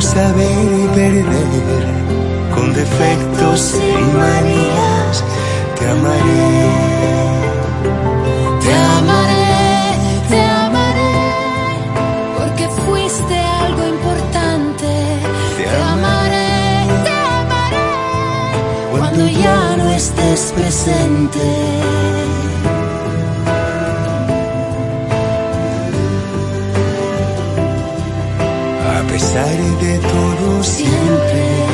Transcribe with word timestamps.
saber 0.00 0.88
perder, 0.94 1.86
con 2.54 2.72
defectos 2.72 3.74
y 3.74 4.16
manías, 4.16 5.24
te 5.78 5.88
amaré. 5.88 6.68
Te 8.60 8.74
amaré, 8.74 9.46
te 10.28 10.40
amaré, 10.40 11.14
porque 12.36 12.68
fuiste 12.86 13.34
algo 13.34 13.86
importante. 13.88 14.88
Te 15.56 15.68
amaré, 15.92 16.86
te 17.04 17.14
amaré, 17.40 17.88
cuando 18.92 19.26
ya 19.26 19.76
no 19.76 19.90
estés 19.90 20.52
presente. 20.56 22.37
Pesar 29.28 29.56
de 29.80 29.98
todo 29.98 30.64
siempre 30.64 31.67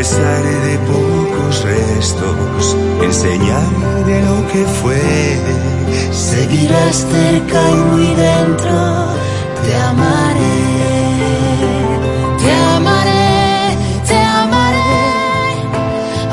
pesar 0.00 0.42
de 0.42 0.78
pocos 0.90 1.62
restos, 1.62 2.76
enseñar 3.02 4.04
de 4.06 4.22
lo 4.22 4.48
que 4.50 4.64
fue, 4.80 4.98
seguirás 6.10 6.96
cerca 7.16 7.60
y 7.70 7.80
muy 7.90 8.06
dentro, 8.14 8.78
te 9.62 9.76
amaré. 9.90 10.56
Te 12.42 12.50
amaré, 12.76 13.76
te 14.08 14.18
amaré, 14.42 14.96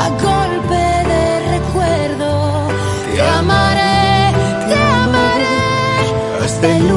a 0.06 0.08
golpe 0.28 0.84
de 1.12 1.26
recuerdo. 1.56 2.70
Te 3.14 3.22
amaré, 3.22 4.32
te 4.70 4.76
amaré, 5.04 6.45
hasta 6.45 6.68
el 6.78 6.97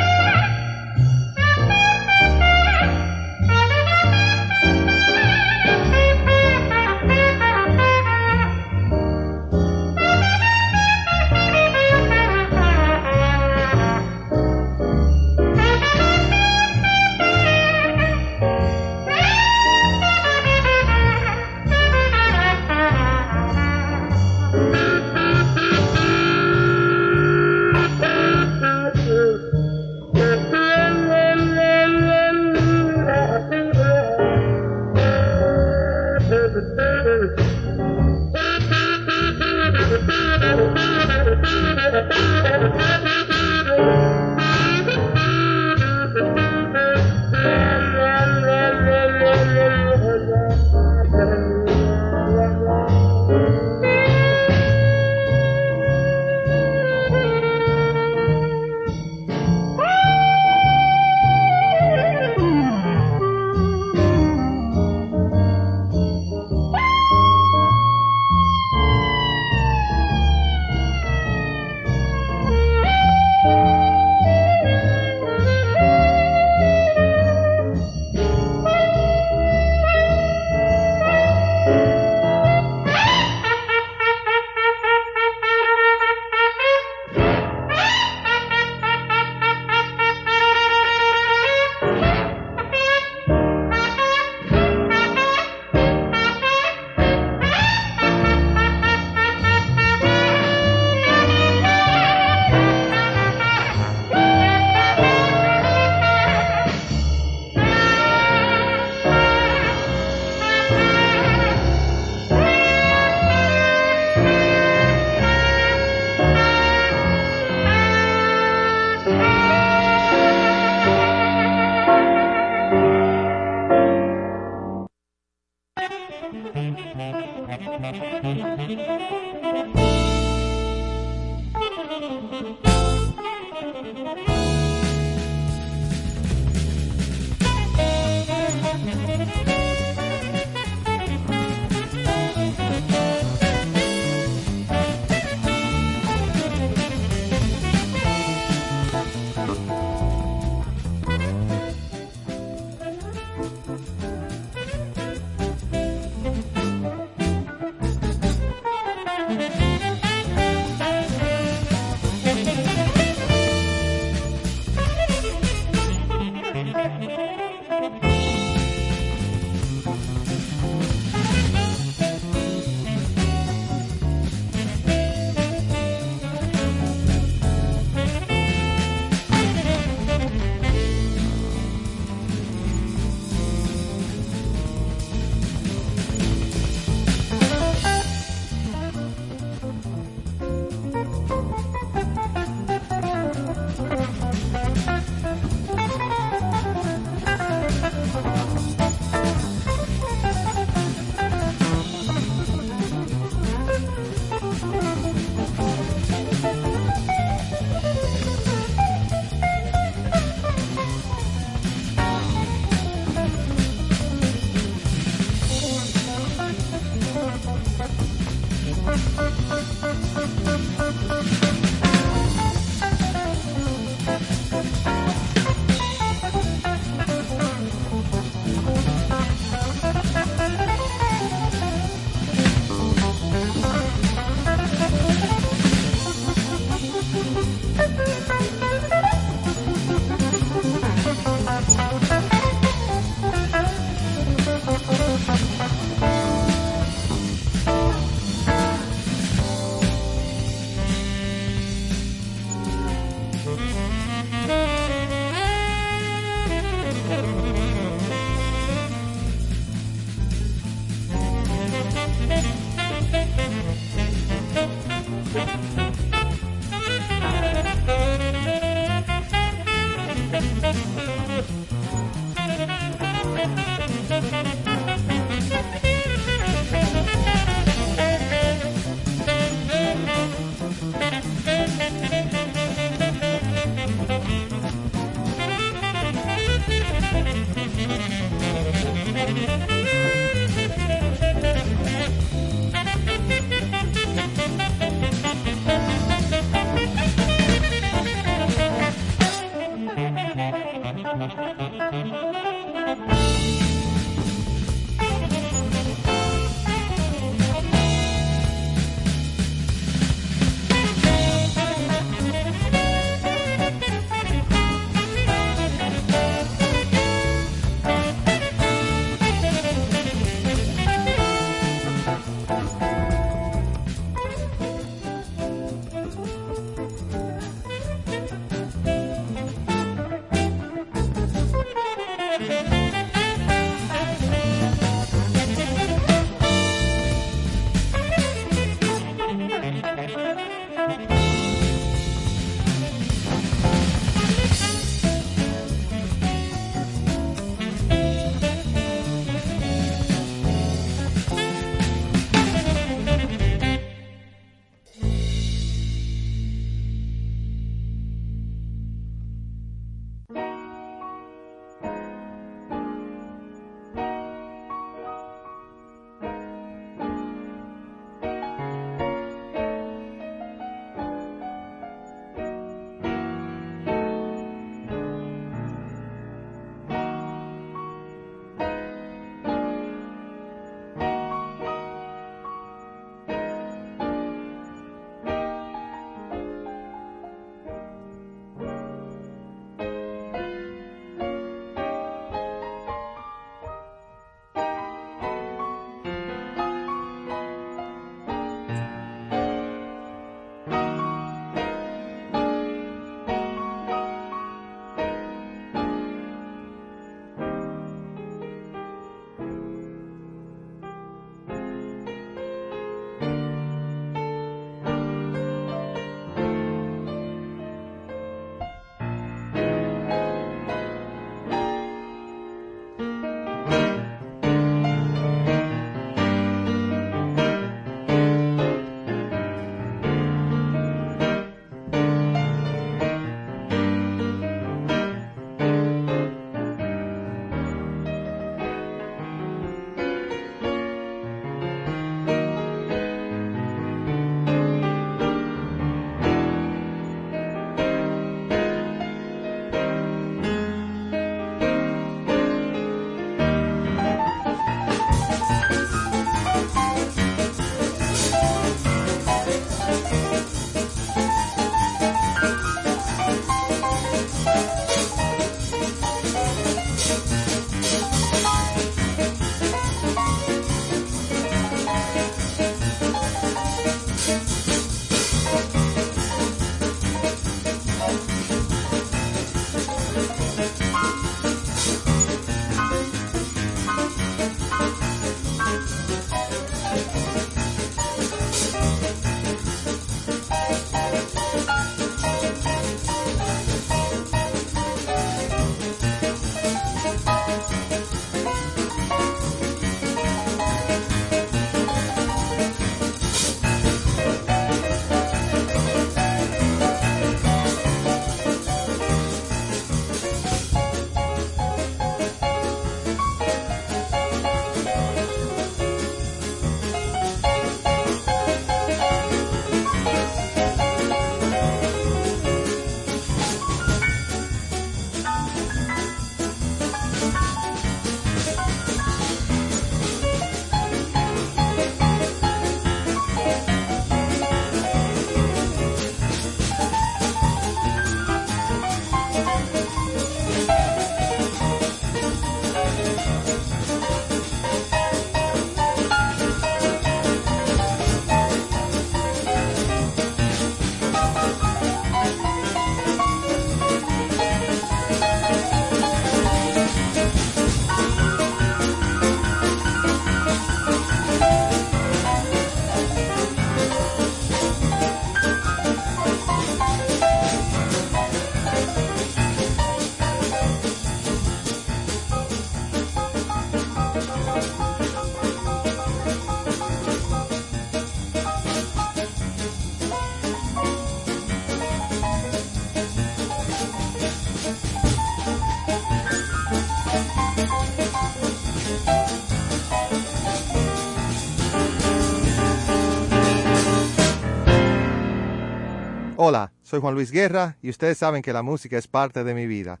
Soy 596.84 597.00
Juan 597.00 597.14
Luis 597.14 597.32
Guerra 597.32 597.76
y 597.82 597.88
ustedes 597.88 598.18
saben 598.18 598.42
que 598.42 598.52
la 598.52 598.62
música 598.62 598.96
es 598.96 599.08
parte 599.08 599.42
de 599.42 599.54
mi 599.54 599.66
vida. 599.66 600.00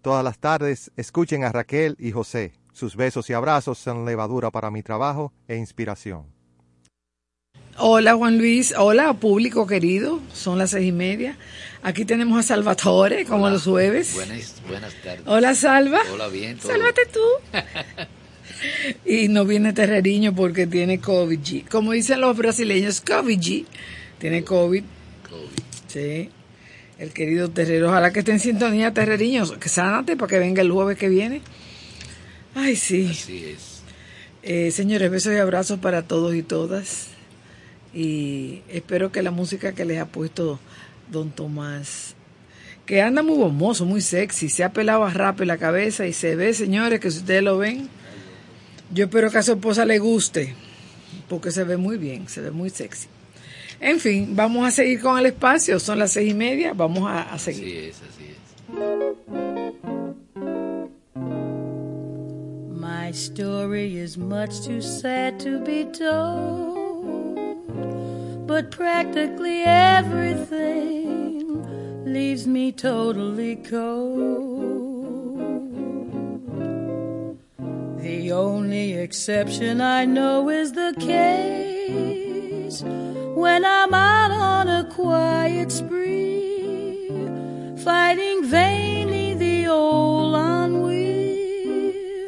Todas 0.00 0.24
las 0.24 0.38
tardes 0.38 0.90
escuchen 0.96 1.44
a 1.44 1.52
Raquel 1.52 1.96
y 1.98 2.12
José. 2.12 2.52
Sus 2.72 2.96
besos 2.96 3.28
y 3.28 3.34
abrazos 3.34 3.78
son 3.78 4.06
levadura 4.06 4.50
para 4.50 4.70
mi 4.70 4.82
trabajo 4.82 5.32
e 5.48 5.56
inspiración. 5.56 6.24
Hola 7.76 8.14
Juan 8.14 8.38
Luis, 8.38 8.74
hola 8.76 9.12
público 9.14 9.66
querido, 9.66 10.20
son 10.32 10.58
las 10.58 10.70
seis 10.70 10.88
y 10.88 10.92
media. 10.92 11.36
Aquí 11.82 12.04
tenemos 12.04 12.38
a 12.38 12.42
Salvatore, 12.42 13.24
como 13.24 13.48
los 13.50 13.64
jueves. 13.64 14.14
Buenas, 14.14 14.62
buenas 14.68 14.94
tardes. 15.02 15.22
Hola 15.26 15.54
Salva. 15.54 16.00
Hola, 16.12 16.28
bien. 16.28 16.58
todo. 16.58 16.72
Sálvate 16.72 17.02
tú. 17.06 17.20
y 19.10 19.28
no 19.28 19.44
viene 19.46 19.72
Terreriño 19.72 20.34
porque 20.34 20.66
tiene 20.66 21.00
COVID. 21.00 21.66
Como 21.70 21.92
dicen 21.92 22.20
los 22.20 22.36
brasileños, 22.36 23.00
COVID. 23.00 23.64
Tiene 24.18 24.44
COVID. 24.44 24.84
COVID. 25.28 25.69
Sí. 25.90 26.30
El 26.98 27.12
querido 27.12 27.50
Terrero. 27.50 27.88
Ojalá 27.88 28.12
que 28.12 28.20
esté 28.20 28.32
en 28.32 28.40
sintonía, 28.40 28.94
Terreriños. 28.94 29.52
Que 29.52 29.68
sánate 29.68 30.16
para 30.16 30.28
que 30.28 30.38
venga 30.38 30.62
el 30.62 30.70
jueves 30.70 30.96
que 30.96 31.08
viene. 31.08 31.40
Ay, 32.54 32.76
sí. 32.76 33.08
Así 33.10 33.44
es. 33.44 33.82
Eh, 34.42 34.70
señores, 34.70 35.10
besos 35.10 35.32
y 35.32 35.36
abrazos 35.36 35.80
para 35.80 36.02
todos 36.02 36.34
y 36.34 36.42
todas. 36.42 37.08
Y 37.92 38.62
espero 38.68 39.10
que 39.10 39.22
la 39.22 39.32
música 39.32 39.72
que 39.72 39.84
les 39.84 39.98
ha 39.98 40.06
puesto 40.06 40.60
Don 41.10 41.30
Tomás, 41.30 42.14
que 42.86 43.02
anda 43.02 43.22
muy 43.22 43.36
bomboso, 43.36 43.84
muy 43.84 44.00
sexy, 44.00 44.48
se 44.48 44.62
ha 44.62 44.72
pelado 44.72 45.04
a 45.04 45.10
rap 45.10 45.40
en 45.40 45.48
la 45.48 45.58
cabeza 45.58 46.06
y 46.06 46.12
se 46.12 46.36
ve, 46.36 46.54
señores, 46.54 47.00
que 47.00 47.10
si 47.10 47.18
ustedes 47.18 47.42
lo 47.42 47.58
ven, 47.58 47.88
yo 48.92 49.06
espero 49.06 49.30
que 49.30 49.38
a 49.38 49.42
su 49.42 49.52
esposa 49.52 49.84
le 49.84 49.98
guste, 49.98 50.54
porque 51.28 51.50
se 51.50 51.64
ve 51.64 51.76
muy 51.76 51.96
bien, 51.96 52.28
se 52.28 52.40
ve 52.40 52.52
muy 52.52 52.70
sexy. 52.70 53.08
En 53.80 53.98
fin, 53.98 54.36
vamos 54.36 54.66
a 54.66 54.70
seguir 54.70 55.00
con 55.00 55.18
el 55.18 55.24
espacio, 55.26 55.80
son 55.80 55.98
las 55.98 56.12
seis 56.12 56.30
y 56.30 56.34
media, 56.34 56.74
vamos 56.74 57.08
a, 57.08 57.22
a 57.32 57.38
seguir. 57.38 57.64
Así 57.64 57.88
es, 57.88 58.02
así 58.02 58.24
es. 58.24 58.36
My 62.78 63.10
story 63.12 63.96
is 63.98 64.18
much 64.18 64.60
too 64.66 64.82
sad 64.82 65.40
to 65.40 65.58
be 65.64 65.86
told, 65.86 67.56
but 68.46 68.70
practically 68.70 69.62
everything 69.64 71.40
leaves 72.04 72.46
me 72.46 72.72
totally 72.72 73.56
cold. 73.56 74.60
The 78.02 78.30
only 78.32 78.92
exception 78.92 79.80
I 79.80 80.04
know 80.04 80.50
is 80.50 80.72
the 80.72 80.94
case 81.00 82.84
when 83.40 83.64
I'm 83.64 83.94
out 83.94 84.30
on 84.30 84.68
a 84.68 84.84
quiet 84.84 85.72
spree, 85.72 87.08
fighting 87.82 88.44
vainly 88.44 89.32
the 89.32 89.66
old 89.66 90.34
ennui, 90.34 92.26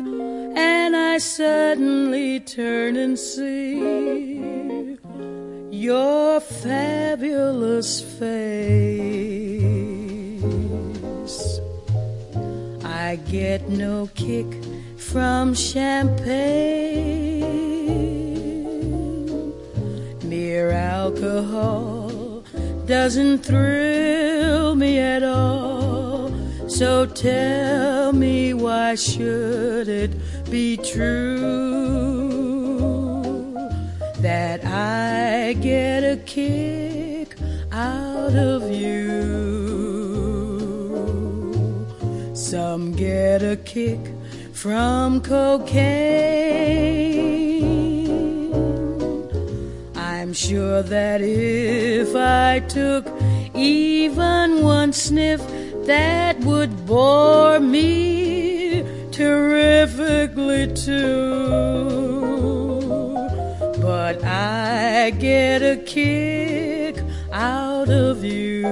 and 0.57 0.97
I 0.97 1.19
suddenly 1.19 2.41
turn 2.41 2.97
and 2.97 3.19
see 3.19 4.97
your 5.71 6.41
fabulous 6.41 8.01
face. 8.19 8.81
I 12.85 13.17
get 13.29 13.69
no 13.69 14.09
kick 14.15 14.47
from 14.97 15.53
champagne. 15.53 17.13
Mere 20.33 20.71
alcohol 20.71 22.43
doesn't 22.87 23.41
thrill 23.41 24.75
me 24.75 24.99
at 24.99 25.23
all. 25.23 26.33
So 26.69 27.05
tell 27.05 28.15
me 28.15 28.55
why 28.55 28.95
should 28.95 29.89
it 29.89 30.13
be 30.51 30.79
true 30.79 31.43
that 34.21 34.65
I 34.65 35.53
get 35.61 36.03
a 36.03 36.17
kick 36.25 37.37
out 37.71 38.35
of 38.35 38.71
you? 38.71 39.03
Some 42.35 42.93
get 42.93 43.43
a 43.43 43.57
kick 43.57 44.01
from 44.55 45.21
cocaine. 45.21 46.73
I'm 50.33 50.37
sure 50.37 50.83
that 50.85 51.21
if 51.21 52.17
I 52.17 52.61
took 52.61 53.07
even 53.55 54.63
one 54.63 54.95
sniff, 54.95 55.43
that 55.85 56.41
would 56.41 56.87
bore 56.87 57.61
me 57.61 58.83
terrifically 59.11 60.73
too. 60.73 61.53
But 63.83 64.25
I 64.25 65.11
get 65.11 65.61
a 65.61 65.77
kick 65.85 66.97
out 67.31 67.91
of 67.91 68.25
you. 68.25 68.65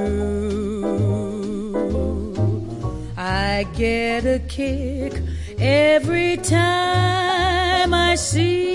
I 3.19 3.67
get 3.75 4.25
a 4.25 4.39
kick 4.49 5.13
every 5.59 6.39
time 6.39 7.93
I 7.93 8.15
see 8.15 8.71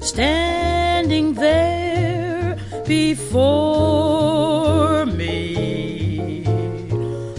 standing 0.00 0.58
there 0.58 0.67
before 2.88 3.86
me. 5.04 6.42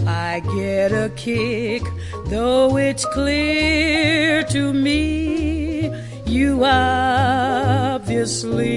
I 0.06 0.40
get 0.54 0.92
a 0.92 1.10
kick, 1.16 1.82
though 2.26 2.76
it's 2.76 3.04
clear 3.06 4.44
to 4.44 4.72
me 4.72 5.90
you 6.24 6.64
obviously 6.64 8.04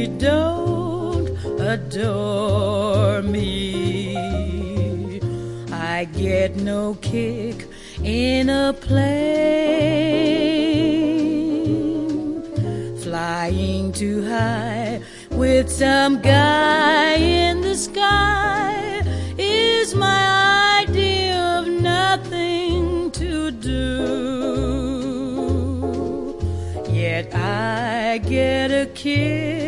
don't 0.07 1.29
adore 1.59 3.21
me. 3.21 4.17
I 5.71 6.05
get 6.05 6.55
no 6.55 6.95
kick 6.95 7.67
in 8.03 8.49
a 8.49 8.73
plane, 8.73 9.13
flying 12.97 13.91
too 13.91 14.25
high 14.25 15.01
with 15.63 15.71
some 15.71 16.19
guy 16.19 17.13
in 17.15 17.61
the 17.61 17.73
sky 17.75 19.01
is 19.37 19.95
my 19.95 20.81
idea 20.81 21.37
of 21.57 21.67
nothing 21.67 23.09
to 23.11 23.49
do. 23.51 23.79
Yet 26.91 27.33
I 27.33 28.17
get 28.17 28.71
a 28.71 28.87
kick 28.87 29.62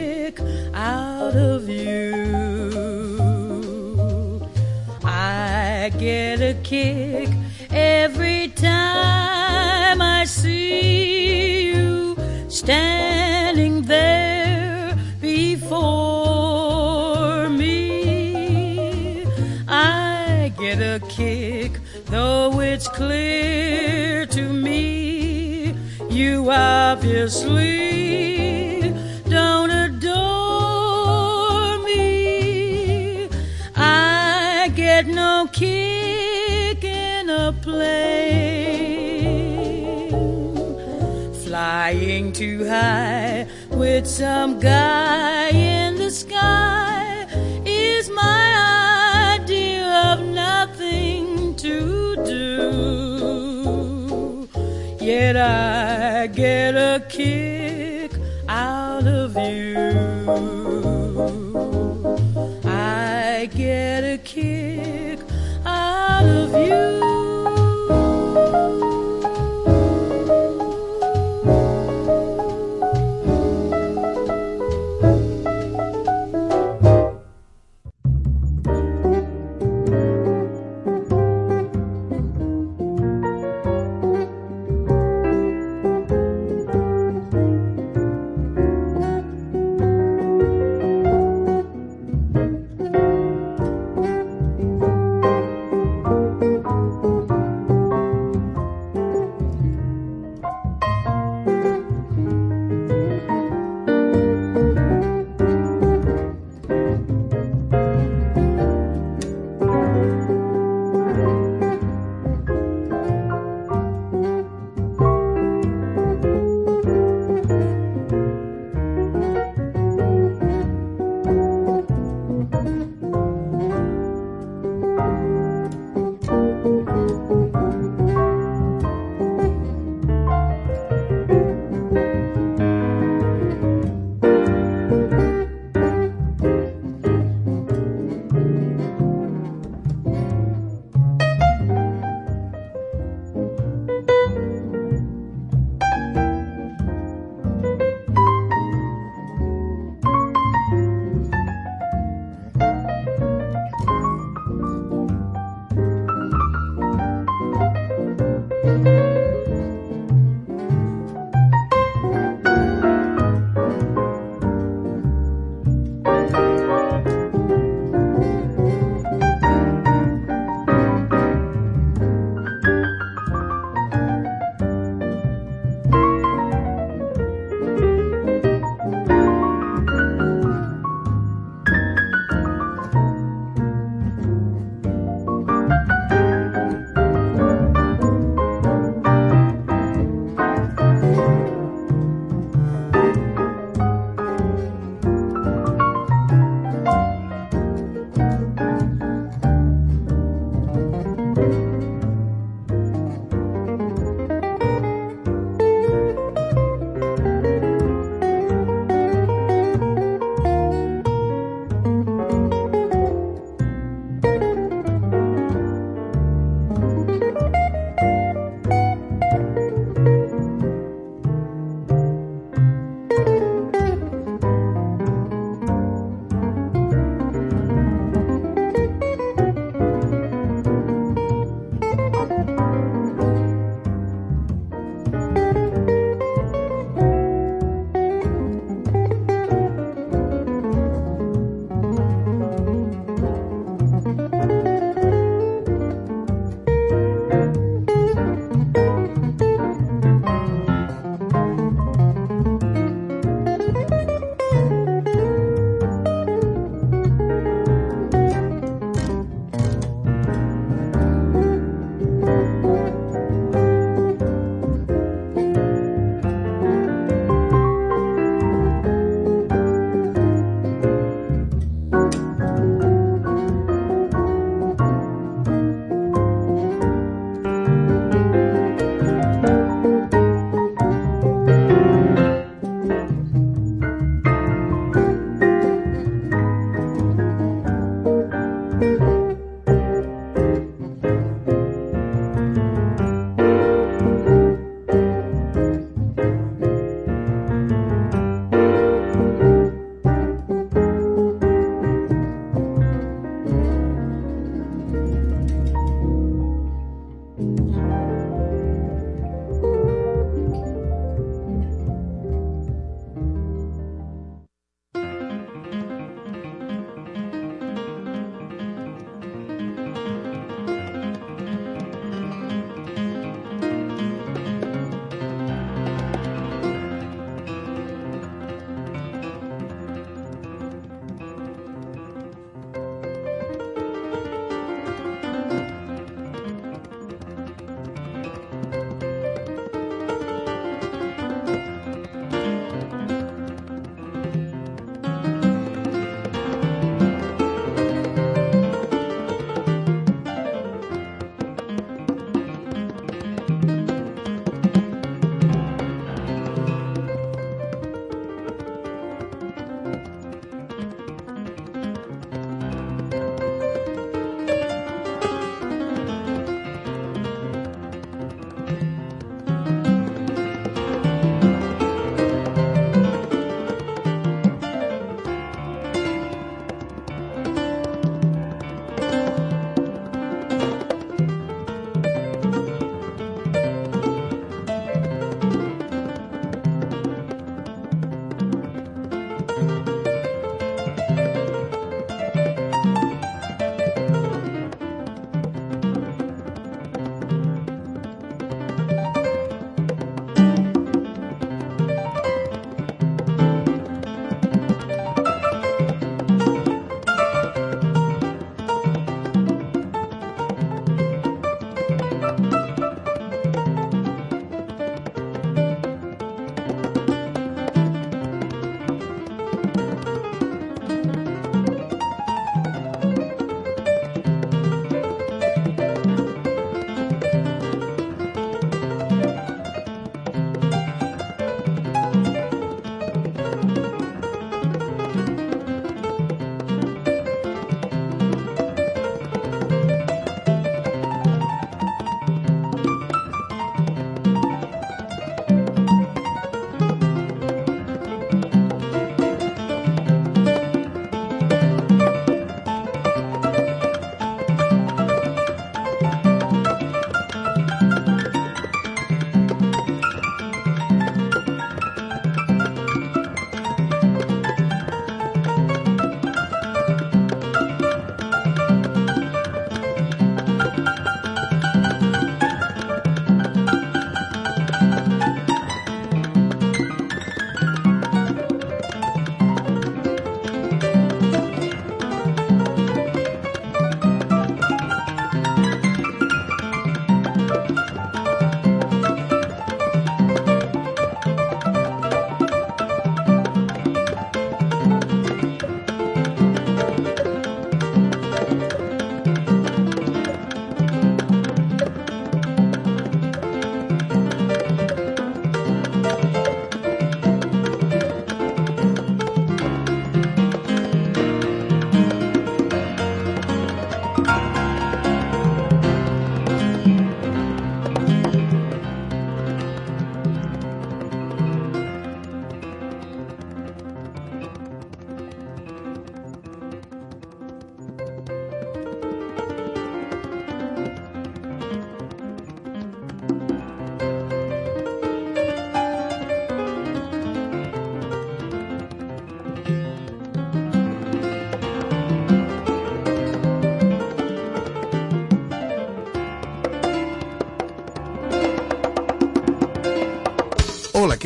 flying 41.86 42.34
too 42.34 42.68
high 42.68 43.46
with 43.70 44.08
some 44.08 44.60
guy 44.60 45.50
in 45.50 45.96
the 45.98 46.10
sky 46.10 47.28
is 47.64 48.10
my 48.10 49.38
idea 49.38 49.86
of 50.12 50.20
nothing 50.26 51.54
to 51.56 52.16
do. 52.26 52.58
Yet 55.00 55.38
I 55.38 56.26
get 56.26 56.74
a 56.74 57.06
kick 57.08 57.55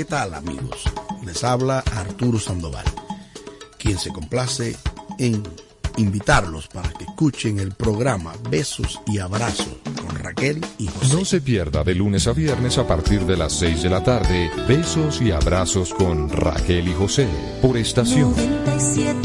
tal 0.10 0.34
amigos? 0.34 0.84
Les 1.24 1.44
habla 1.44 1.84
Arturo 1.96 2.40
Sandoval, 2.40 2.86
quien 3.78 3.98
se 3.98 4.10
complace 4.10 4.76
en 5.20 5.44
invitarlos 5.98 6.68
para 6.68 6.90
que 6.90 7.04
escuchen 7.04 7.60
el 7.60 7.74
programa 7.74 8.34
Besos 8.50 9.00
y 9.06 9.20
Abrazos 9.20 9.78
con 10.02 10.16
Raquel 10.18 10.66
y 10.80 10.88
José. 10.88 11.16
No 11.16 11.26
se 11.26 11.42
pierda 11.42 11.84
de 11.84 11.94
lunes 11.94 12.28
a 12.28 12.34
viernes 12.34 12.78
a 12.80 12.88
partir 12.88 13.26
de 13.26 13.38
las 13.38 13.54
6 13.54 13.84
de 13.84 13.90
la 13.90 14.04
tarde 14.04 14.50
Besos 14.68 15.22
y 15.22 15.32
Abrazos 15.32 15.94
con 15.94 16.30
Raquel 16.30 16.88
y 16.88 16.94
José 16.94 17.28
por 17.62 17.78
estación. 17.78 18.34
97.7 18.36 19.19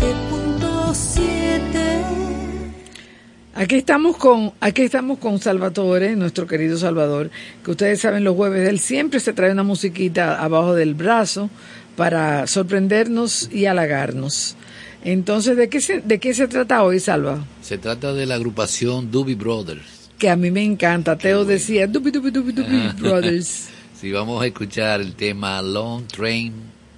Aquí 3.64 3.76
estamos 3.76 4.18
con, 4.18 4.52
aquí 4.60 4.82
estamos 4.82 5.16
con 5.16 5.40
Salvatore, 5.40 6.16
nuestro 6.16 6.46
querido 6.46 6.76
Salvador, 6.76 7.30
que 7.64 7.70
ustedes 7.70 7.98
saben 7.98 8.22
los 8.22 8.36
jueves, 8.36 8.68
él 8.68 8.78
siempre 8.78 9.20
se 9.20 9.32
trae 9.32 9.52
una 9.52 9.62
musiquita 9.62 10.38
abajo 10.38 10.74
del 10.74 10.92
brazo 10.92 11.48
para 11.96 12.46
sorprendernos 12.46 13.48
y 13.50 13.64
halagarnos. 13.64 14.54
Entonces, 15.02 15.56
¿de 15.56 15.70
qué 15.70 15.80
se, 15.80 16.02
de 16.02 16.20
qué 16.20 16.34
se 16.34 16.46
trata 16.46 16.82
hoy, 16.82 17.00
Salva? 17.00 17.42
Se 17.62 17.78
trata 17.78 18.12
de 18.12 18.26
la 18.26 18.34
agrupación 18.34 19.10
Doobie 19.10 19.34
Brothers. 19.34 20.10
Que 20.18 20.28
a 20.28 20.36
mí 20.36 20.50
me 20.50 20.62
encanta. 20.62 21.16
Teo 21.16 21.46
decía, 21.46 21.86
Dubi 21.86 22.10
Dubi 22.10 22.32
Dubi 22.32 22.52
Dubi 22.52 22.88
Brothers 23.00 23.68
Si 23.98 24.12
vamos 24.12 24.42
a 24.42 24.46
escuchar 24.46 25.00
el 25.00 25.14
tema 25.14 25.62
Long 25.62 26.06
Train 26.06 26.52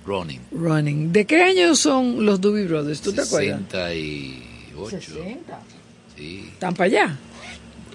Running. 0.04 0.40
Running. 0.50 1.12
¿De 1.12 1.26
qué 1.26 1.44
año 1.44 1.76
son 1.76 2.26
los 2.26 2.40
Dubi 2.40 2.64
Brothers? 2.64 3.02
¿Tú 3.02 3.12
te 3.12 3.20
acuerdas? 3.20 3.60
68. 3.70 4.96
60. 6.16 6.18
Sí. 6.18 6.48
¿Están 6.52 6.74
para 6.74 6.84
allá? 6.86 7.16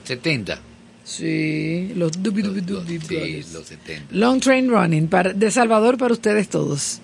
70. 0.06 0.60
Sí, 1.04 1.92
los 1.96 2.12
Dubi 2.24 2.42
Dubi 2.42 2.62
Dubi 2.62 2.98
los- 3.00 3.08
sí, 3.08 3.44
los 3.54 3.66
70. 3.66 4.06
Long 4.16 4.40
Train 4.40 4.70
Running, 4.70 5.08
para, 5.08 5.34
de 5.34 5.52
Salvador 5.52 5.98
para 5.98 6.14
ustedes 6.14 6.48
todos. 6.50 7.00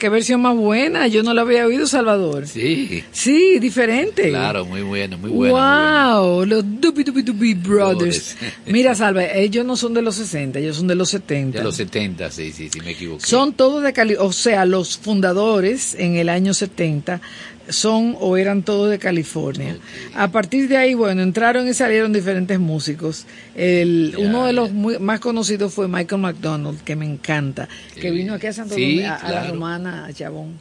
Qué 0.00 0.08
versión 0.08 0.40
más 0.40 0.56
buena. 0.56 1.06
Yo 1.06 1.22
no 1.22 1.32
la 1.32 1.42
había 1.42 1.64
oído, 1.64 1.86
Salvador. 1.86 2.48
Sí. 2.48 3.04
Sí, 3.12 3.60
diferente. 3.60 4.30
Claro, 4.30 4.64
muy 4.64 4.82
bueno, 4.82 5.16
muy 5.16 5.30
bueno. 5.30 5.54
Wow, 5.54 6.44
los 6.44 6.64
Dubi 6.80 7.04
Dubi 7.04 7.22
Dubi 7.22 7.54
Brothers. 7.54 8.36
Mira, 8.66 8.96
Salva, 8.96 9.24
ellos 9.26 9.64
no 9.64 9.76
son 9.76 9.94
de 9.94 10.02
los 10.02 10.16
60, 10.16 10.58
ellos 10.58 10.76
son 10.76 10.88
de 10.88 10.96
los 10.96 11.10
70. 11.10 11.58
De 11.58 11.64
los 11.64 11.76
70, 11.76 12.30
sí, 12.32 12.50
sí, 12.50 12.68
sí, 12.68 12.80
me 12.80 12.92
equivoqué. 12.92 13.24
Son 13.24 13.52
todos 13.52 13.84
de 13.84 13.92
Cali, 13.92 14.16
o 14.18 14.32
sea, 14.32 14.64
los 14.64 14.98
fundadores 14.98 15.94
en 15.94 16.16
el 16.16 16.28
año 16.28 16.54
70 16.54 17.20
son 17.68 18.16
o 18.18 18.36
eran 18.36 18.62
todos 18.62 18.90
de 18.90 18.98
California. 18.98 19.76
A 20.20 20.30
partir 20.30 20.68
de 20.68 20.76
ahí, 20.76 20.92
bueno, 20.92 21.22
entraron 21.22 21.66
y 21.66 21.72
salieron 21.72 22.12
diferentes 22.12 22.60
músicos. 22.60 23.24
El, 23.56 24.14
uno 24.18 24.44
de 24.44 24.52
los 24.52 24.70
más 24.70 25.18
conocidos 25.18 25.72
fue 25.72 25.88
Michael 25.88 26.20
McDonald, 26.20 26.82
que 26.82 26.94
me 26.94 27.06
encanta, 27.06 27.70
que 27.98 28.10
vino 28.10 28.34
aquí 28.34 28.46
a 28.46 28.52
Santo 28.52 28.74
Domingo, 28.74 29.08
a, 29.08 29.30
la 29.30 29.46
Romana, 29.46 30.04
a 30.04 30.12
Chabón. 30.12 30.60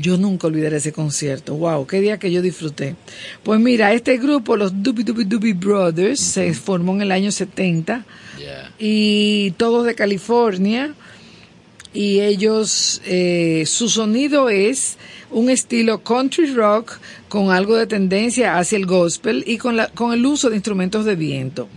Yo 0.00 0.16
nunca 0.16 0.48
olvidaré 0.48 0.78
ese 0.78 0.90
concierto. 0.90 1.54
Wow, 1.54 1.86
qué 1.86 2.00
día 2.00 2.18
que 2.18 2.32
yo 2.32 2.42
disfruté. 2.42 2.96
Pues 3.44 3.60
mira, 3.60 3.92
este 3.92 4.18
grupo, 4.18 4.56
los 4.56 4.82
Doobie 4.82 5.04
Doobie 5.04 5.24
Doobie 5.24 5.54
Brothers, 5.54 6.18
se 6.18 6.52
formó 6.52 6.92
en 6.94 7.02
el 7.02 7.12
año 7.12 7.30
70 7.30 8.04
y 8.76 9.52
todos 9.52 9.86
de 9.86 9.94
California. 9.94 10.94
Y 11.92 12.20
ellos, 12.20 13.02
eh, 13.04 13.64
su 13.66 13.88
sonido 13.88 14.48
es 14.48 14.96
un 15.30 15.50
estilo 15.50 16.02
country 16.02 16.54
rock 16.54 16.98
con 17.28 17.50
algo 17.50 17.76
de 17.76 17.86
tendencia 17.86 18.58
hacia 18.58 18.76
el 18.76 18.86
gospel 18.86 19.42
y 19.46 19.58
con, 19.58 19.76
la, 19.76 19.88
con 19.88 20.12
el 20.12 20.24
uso 20.24 20.50
de 20.50 20.56
instrumentos 20.56 21.04
de 21.04 21.16
viento. 21.16 21.68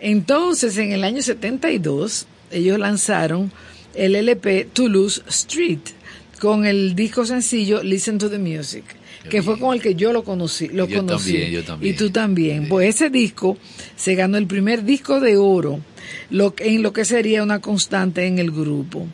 Entonces, 0.00 0.76
en 0.78 0.92
el 0.92 1.04
año 1.04 1.22
72, 1.22 2.26
ellos 2.50 2.78
lanzaron 2.78 3.52
el 3.94 4.16
LP 4.16 4.68
Toulouse 4.72 5.22
Street 5.28 5.80
con 6.40 6.66
el 6.66 6.94
disco 6.94 7.24
sencillo 7.24 7.82
Listen 7.82 8.18
to 8.18 8.28
the 8.28 8.38
Music, 8.38 8.84
que 9.30 9.42
fue 9.42 9.58
con 9.58 9.74
el 9.74 9.80
que 9.80 9.94
yo 9.94 10.12
lo 10.12 10.24
conocí. 10.24 10.68
Lo 10.68 10.86
yo 10.86 10.98
conocí. 10.98 11.32
También, 11.32 11.50
yo 11.52 11.64
también. 11.64 11.94
Y 11.94 11.96
tú 11.96 12.10
también. 12.10 12.68
Pues 12.68 12.96
ese 12.96 13.10
disco 13.10 13.56
se 13.96 14.14
ganó 14.14 14.36
el 14.36 14.46
primer 14.46 14.84
disco 14.84 15.20
de 15.20 15.36
oro 15.36 15.80
lo, 16.30 16.54
en 16.58 16.82
lo 16.82 16.92
que 16.92 17.04
sería 17.04 17.42
una 17.42 17.60
constante 17.60 18.26
en 18.26 18.38
el 18.38 18.50
grupo. 18.50 19.06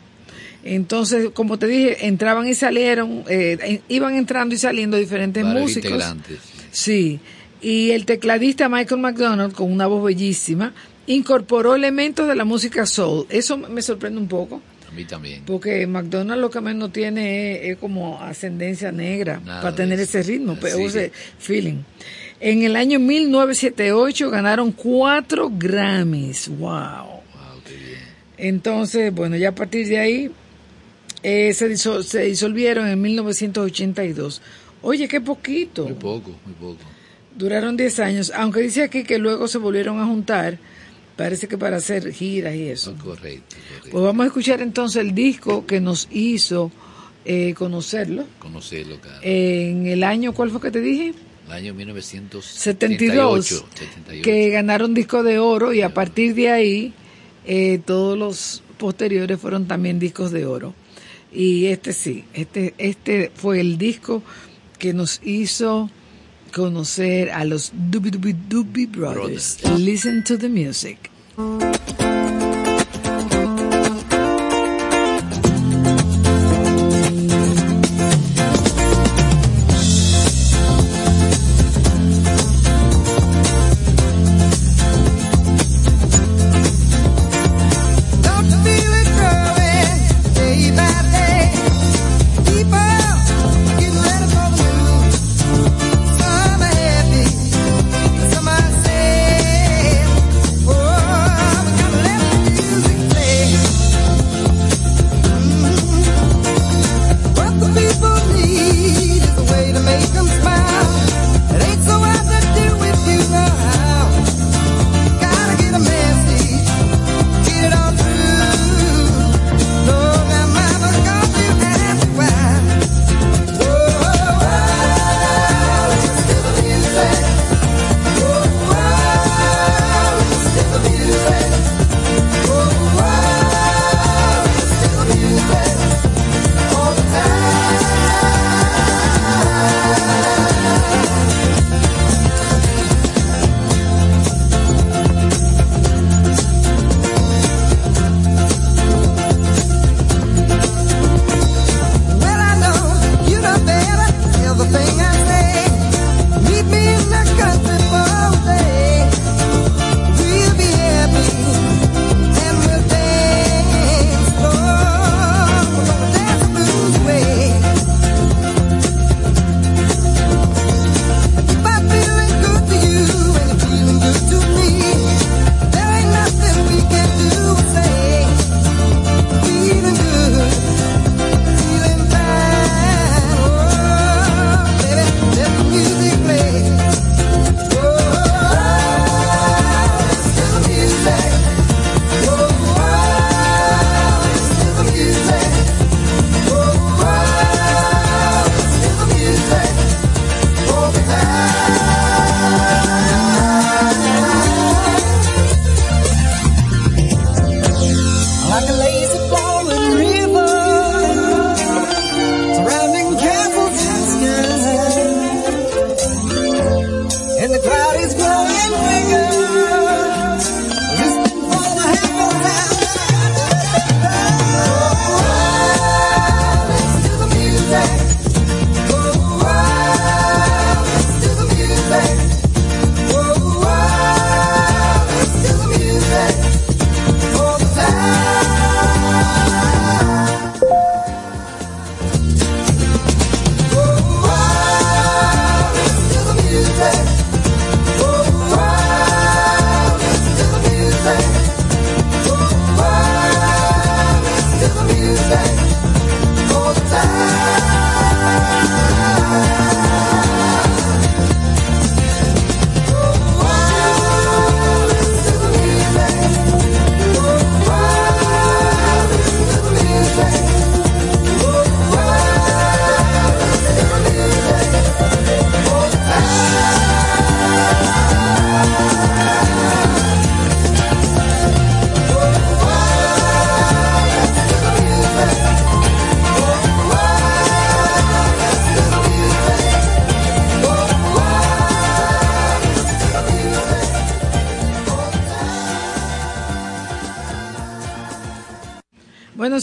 Entonces, 0.63 1.29
como 1.33 1.57
te 1.57 1.67
dije, 1.67 2.07
entraban 2.07 2.47
y 2.47 2.53
salieron, 2.53 3.23
eh, 3.27 3.81
iban 3.87 4.15
entrando 4.15 4.53
y 4.53 4.57
saliendo 4.57 4.97
diferentes 4.97 5.43
músicos. 5.43 6.03
Sí. 6.71 7.19
Y 7.61 7.91
el 7.91 8.05
tecladista 8.05 8.69
Michael 8.69 9.01
McDonald, 9.01 9.53
con 9.53 9.71
una 9.71 9.87
voz 9.87 10.03
bellísima, 10.03 10.73
incorporó 11.07 11.75
elementos 11.75 12.27
de 12.27 12.35
la 12.35 12.45
música 12.45 12.85
soul. 12.85 13.25
Eso 13.29 13.57
me 13.57 13.81
sorprende 13.81 14.19
un 14.19 14.27
poco. 14.27 14.61
A 14.87 14.91
mí 14.91 15.05
también. 15.05 15.43
Porque 15.45 15.87
McDonald 15.87 16.41
lo 16.41 16.49
que 16.49 16.61
menos 16.61 16.91
tiene 16.91 17.69
es, 17.69 17.77
como 17.77 18.21
ascendencia 18.21 18.91
negra 18.91 19.39
para 19.39 19.73
tener 19.73 19.99
ese 19.99 20.21
ritmo, 20.21 20.57
pero 20.59 20.79
ese 20.79 21.11
feeling. 21.39 21.83
En 22.39 22.63
el 22.63 22.75
año 22.75 22.99
1978 22.99 24.29
ganaron 24.29 24.71
cuatro 24.71 25.51
Grammys. 25.53 26.49
¡Wow! 26.49 26.69
wow 26.69 27.21
qué 27.65 27.75
bien. 27.75 27.99
Entonces, 28.37 29.13
bueno, 29.13 29.37
ya 29.37 29.49
a 29.49 29.55
partir 29.55 29.87
de 29.87 29.99
ahí 29.99 30.31
eh, 31.23 31.53
se, 31.53 31.75
se 31.77 32.21
disolvieron 32.23 32.87
en 32.87 33.01
1982. 33.01 34.41
Oye, 34.81 35.07
qué 35.07 35.21
poquito. 35.21 35.83
Muy 35.85 35.93
poco, 35.93 36.31
muy 36.45 36.53
poco. 36.59 36.79
Duraron 37.35 37.77
10 37.77 37.99
años, 37.99 38.31
aunque 38.35 38.61
dice 38.61 38.83
aquí 38.83 39.03
que 39.03 39.17
luego 39.17 39.47
se 39.47 39.57
volvieron 39.57 39.99
a 39.99 40.05
juntar, 40.05 40.57
parece 41.15 41.47
que 41.47 41.57
para 41.57 41.77
hacer 41.77 42.11
giras 42.11 42.55
y 42.55 42.67
eso. 42.67 42.95
Correcto, 43.01 43.55
Pues 43.89 44.03
vamos 44.03 44.23
a 44.23 44.27
escuchar 44.27 44.61
entonces 44.61 45.01
el 45.01 45.15
disco 45.15 45.65
que 45.65 45.79
nos 45.79 46.07
hizo 46.11 46.71
eh, 47.23 47.53
conocerlo. 47.53 48.25
Conocerlo, 48.39 48.99
claro. 48.99 49.19
en 49.21 49.87
el 49.87 50.03
año, 50.03 50.33
¿cuál 50.33 50.49
fue 50.49 50.59
que 50.59 50.71
te 50.71 50.81
dije? 50.81 51.13
El 51.47 51.51
año 51.53 51.73
1972. 51.73 53.65
Que 54.23 54.49
ganaron 54.49 54.93
disco 54.93 55.23
de 55.23 55.39
oro 55.39 55.73
y 55.73 55.81
a 55.81 55.93
partir 55.93 56.35
de 56.35 56.49
ahí 56.49 56.93
eh, 57.45 57.79
todos 57.85 58.17
los 58.17 58.63
posteriores 58.77 59.39
fueron 59.39 59.67
también 59.67 59.99
discos 59.99 60.31
de 60.31 60.45
oro. 60.45 60.73
Y 61.31 61.67
este 61.67 61.93
sí, 61.93 62.25
este, 62.33 62.73
este 62.77 63.31
fue 63.33 63.61
el 63.61 63.77
disco 63.77 64.21
que 64.77 64.93
nos 64.93 65.21
hizo 65.23 65.89
conocer 66.53 67.31
a 67.31 67.45
los 67.45 67.71
Doobie 67.73 68.11
Doobie 68.11 68.35
Doobie 68.49 68.87
Brothers. 68.87 69.63
Listen 69.77 70.23
to 70.23 70.37
the 70.37 70.49
music. 70.49 71.09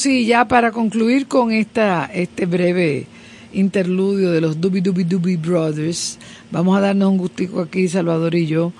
sí, 0.08 0.24
ya 0.24 0.48
para 0.48 0.72
concluir 0.72 1.26
con 1.26 1.52
esta, 1.52 2.06
este 2.06 2.46
breve 2.46 3.04
interludio 3.52 4.32
de 4.32 4.40
los 4.40 4.58
Doobie 4.58 4.80
Doobie 4.80 5.04
Doobie 5.04 5.36
Brothers, 5.36 6.18
vamos 6.50 6.78
a 6.78 6.80
darnos 6.80 7.10
un 7.10 7.18
gustico 7.18 7.60
aquí, 7.60 7.88
Salvador 7.88 8.34
y 8.34 8.46
yo, 8.46 8.72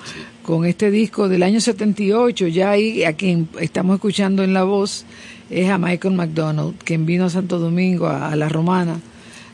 con 0.42 0.64
este 0.64 0.90
disco 0.90 1.28
del 1.28 1.42
año 1.42 1.60
78, 1.60 2.46
ya 2.46 2.70
ahí 2.70 3.04
a 3.04 3.12
quien 3.12 3.46
estamos 3.60 3.96
escuchando 3.96 4.42
en 4.42 4.54
la 4.54 4.64
voz 4.64 5.04
es 5.50 5.68
a 5.68 5.76
Michael 5.76 6.14
McDonald, 6.14 6.76
quien 6.82 7.04
vino 7.04 7.26
a 7.26 7.30
Santo 7.30 7.58
Domingo, 7.58 8.06
a, 8.06 8.34
La 8.34 8.48
Romana. 8.48 8.98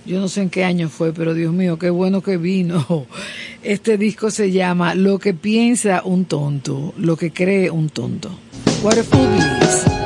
Yo 0.06 0.20
no 0.20 0.28
sé 0.28 0.42
en 0.42 0.50
qué 0.50 0.62
año 0.62 0.88
fue, 0.88 1.12
pero 1.12 1.34
Dios 1.34 1.52
mío, 1.52 1.76
qué 1.76 1.90
bueno 1.90 2.20
que 2.20 2.36
vino. 2.36 3.06
Este 3.64 3.98
disco 3.98 4.30
se 4.30 4.52
llama 4.52 4.94
Lo 4.94 5.18
que 5.18 5.34
piensa 5.34 6.02
un 6.04 6.26
tonto, 6.26 6.94
lo 6.98 7.16
que 7.16 7.32
cree 7.32 7.68
un 7.68 7.88
tonto. 7.88 8.30
What 8.82 8.98
a 8.98 9.02
fool 9.02 10.03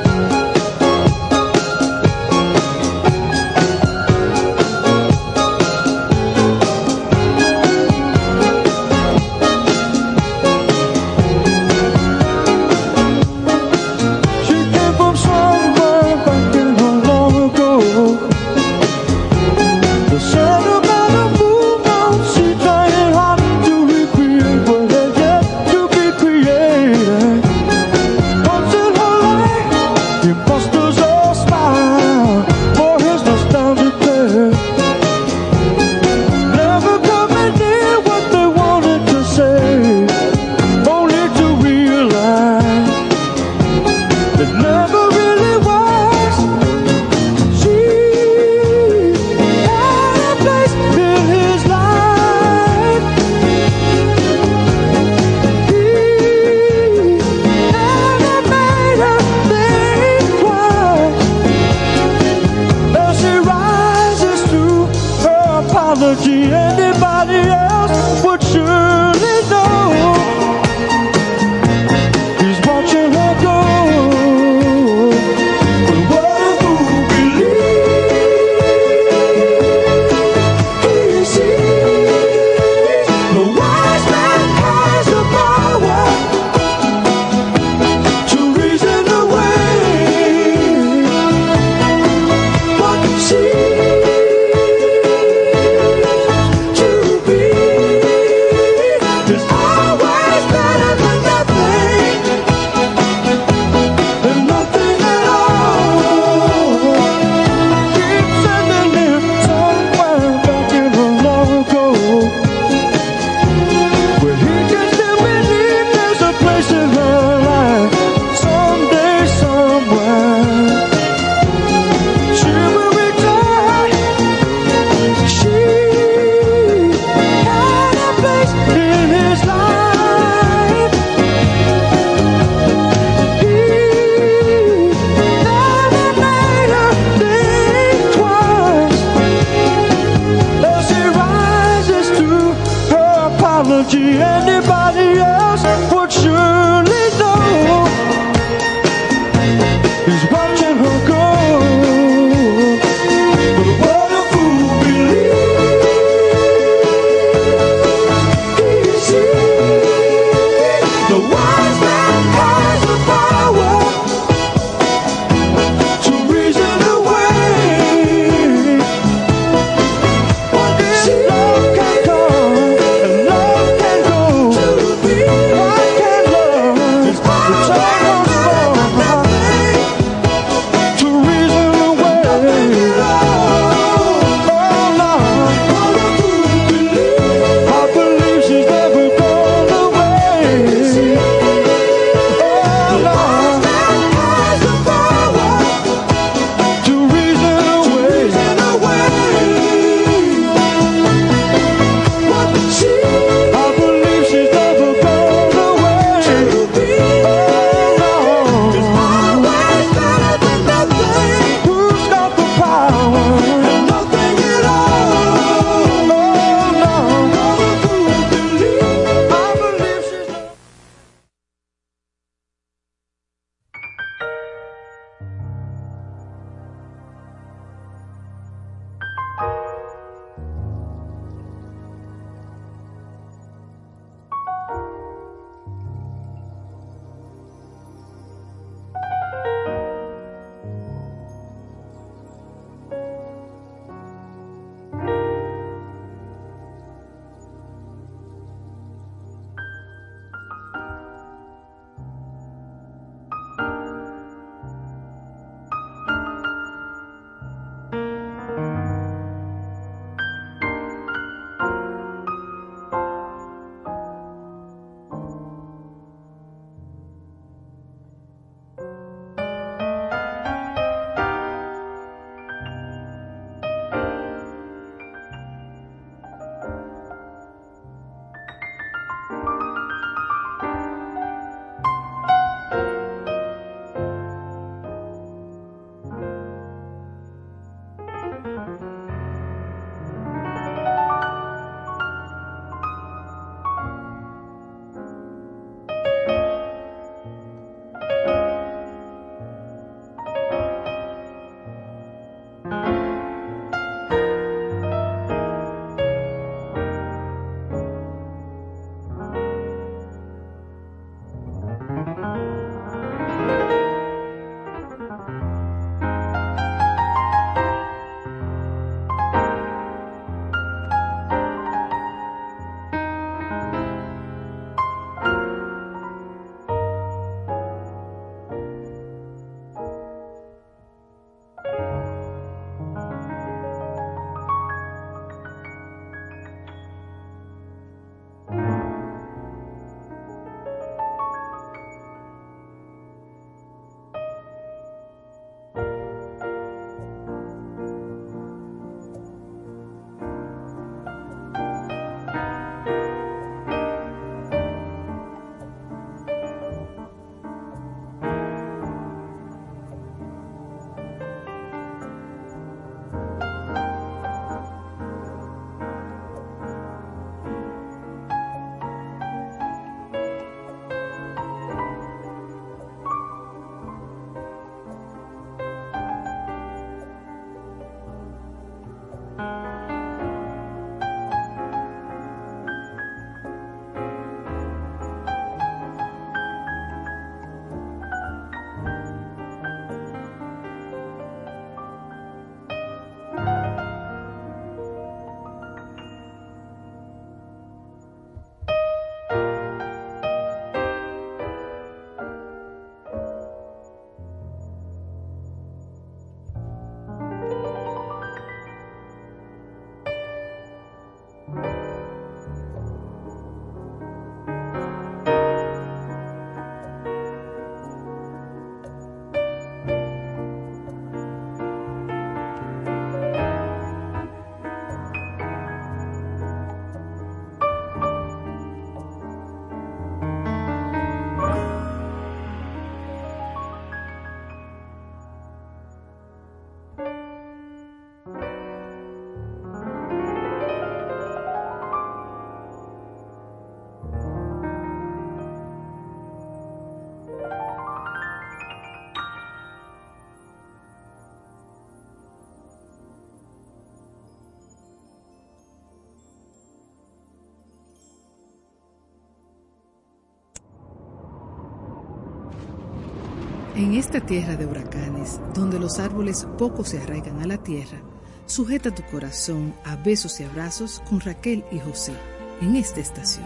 En 463.79 463.93
esta 463.93 464.19
tierra 464.19 464.57
de 464.57 464.65
huracanes, 464.65 465.39
donde 465.53 465.79
los 465.79 465.99
árboles 465.99 466.45
poco 466.57 466.83
se 466.83 466.99
arraigan 466.99 467.41
a 467.41 467.47
la 467.47 467.63
tierra, 467.63 468.01
sujeta 468.45 468.93
tu 468.93 469.03
corazón 469.03 469.73
a 469.85 469.95
besos 469.95 470.41
y 470.41 470.43
abrazos 470.43 471.01
con 471.07 471.21
Raquel 471.21 471.63
y 471.71 471.79
José 471.79 472.11
en 472.59 472.75
esta 472.75 472.99
estación. 472.99 473.45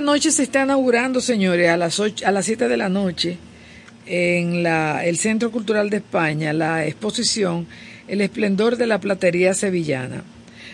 Esta 0.00 0.12
noche 0.12 0.30
se 0.30 0.44
está 0.44 0.62
inaugurando, 0.62 1.20
señores, 1.20 1.68
a 1.68 1.76
las 1.76 2.00
ocho, 2.00 2.26
a 2.26 2.30
las 2.30 2.46
7 2.46 2.68
de 2.68 2.78
la 2.78 2.88
noche 2.88 3.36
en 4.06 4.62
la, 4.62 5.04
el 5.04 5.18
Centro 5.18 5.50
Cultural 5.50 5.90
de 5.90 5.98
España, 5.98 6.54
la 6.54 6.86
exposición 6.86 7.66
El 8.08 8.22
esplendor 8.22 8.78
de 8.78 8.86
la 8.86 8.98
platería 8.98 9.52
sevillana. 9.52 10.24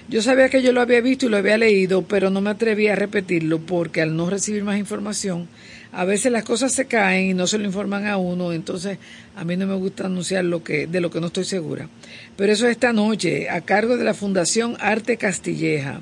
Yo 0.08 0.22
sabía 0.22 0.48
que 0.48 0.62
yo 0.62 0.70
lo 0.70 0.80
había 0.80 1.00
visto 1.00 1.26
y 1.26 1.28
lo 1.28 1.38
había 1.38 1.58
leído, 1.58 2.02
pero 2.02 2.30
no 2.30 2.40
me 2.40 2.50
atreví 2.50 2.86
a 2.86 2.94
repetirlo 2.94 3.58
porque 3.58 4.00
al 4.00 4.16
no 4.16 4.30
recibir 4.30 4.62
más 4.62 4.78
información, 4.78 5.48
a 5.90 6.04
veces 6.04 6.30
las 6.30 6.44
cosas 6.44 6.72
se 6.72 6.84
caen 6.86 7.30
y 7.30 7.34
no 7.34 7.48
se 7.48 7.58
lo 7.58 7.64
informan 7.64 8.06
a 8.06 8.18
uno, 8.18 8.52
entonces 8.52 8.98
a 9.34 9.44
mí 9.44 9.56
no 9.56 9.66
me 9.66 9.74
gusta 9.74 10.06
anunciar 10.06 10.44
lo 10.44 10.62
que, 10.62 10.86
de 10.86 11.00
lo 11.00 11.10
que 11.10 11.20
no 11.20 11.26
estoy 11.26 11.46
segura. 11.46 11.88
Pero 12.36 12.52
eso 12.52 12.66
es 12.66 12.70
esta 12.70 12.92
noche, 12.92 13.50
a 13.50 13.60
cargo 13.62 13.96
de 13.96 14.04
la 14.04 14.14
Fundación 14.14 14.76
Arte 14.78 15.16
Castilleja 15.16 16.00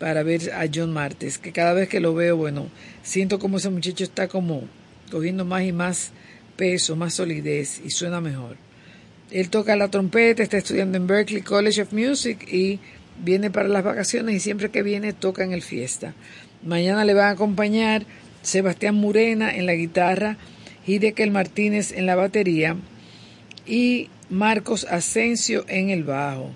para 0.00 0.24
ver 0.24 0.52
a 0.52 0.64
John 0.72 0.92
Martes, 0.92 1.38
que 1.38 1.52
cada 1.52 1.72
vez 1.72 1.88
que 1.88 2.00
lo 2.00 2.14
veo, 2.14 2.36
bueno, 2.36 2.68
siento 3.04 3.38
como 3.38 3.58
ese 3.58 3.70
muchacho 3.70 4.02
está 4.02 4.26
como 4.26 4.64
cogiendo 5.10 5.44
más 5.44 5.62
y 5.62 5.72
más 5.72 6.10
peso, 6.56 6.96
más 6.96 7.14
solidez 7.14 7.80
y 7.84 7.90
suena 7.90 8.20
mejor. 8.20 8.69
Él 9.30 9.48
toca 9.50 9.76
la 9.76 9.88
trompeta, 9.88 10.42
está 10.42 10.58
estudiando 10.58 10.96
en 10.96 11.06
Berklee 11.06 11.42
College 11.42 11.82
of 11.82 11.92
Music 11.92 12.46
y 12.50 12.80
viene 13.22 13.50
para 13.50 13.68
las 13.68 13.84
vacaciones 13.84 14.34
y 14.34 14.40
siempre 14.40 14.70
que 14.70 14.82
viene 14.82 15.12
toca 15.12 15.44
en 15.44 15.52
el 15.52 15.62
fiesta. 15.62 16.14
Mañana 16.62 17.04
le 17.04 17.14
van 17.14 17.26
a 17.26 17.30
acompañar 17.30 18.04
Sebastián 18.42 18.94
Murena 18.94 19.54
en 19.54 19.66
la 19.66 19.74
guitarra, 19.74 20.36
Hidekel 20.86 21.30
Martínez 21.30 21.92
en 21.92 22.06
la 22.06 22.16
batería 22.16 22.76
y 23.66 24.08
Marcos 24.28 24.84
Asensio 24.90 25.64
en 25.68 25.90
el 25.90 26.04
bajo. 26.04 26.50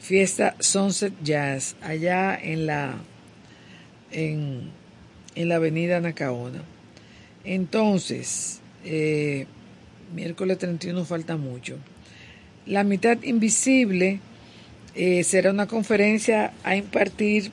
Fiesta 0.00 0.54
Sunset 0.58 1.14
Jazz, 1.22 1.76
allá 1.80 2.36
en 2.36 2.66
la, 2.66 2.94
en, 4.12 4.70
en 5.34 5.48
la 5.48 5.54
avenida 5.56 5.98
Nacaona. 6.00 6.62
Entonces, 7.44 8.60
eh, 8.84 9.46
miércoles 10.14 10.58
31 10.58 11.04
falta 11.04 11.36
mucho. 11.36 11.76
La 12.66 12.84
mitad 12.84 13.22
invisible 13.22 14.20
eh, 14.94 15.24
será 15.24 15.50
una 15.50 15.66
conferencia 15.66 16.52
a 16.62 16.76
impartir 16.76 17.50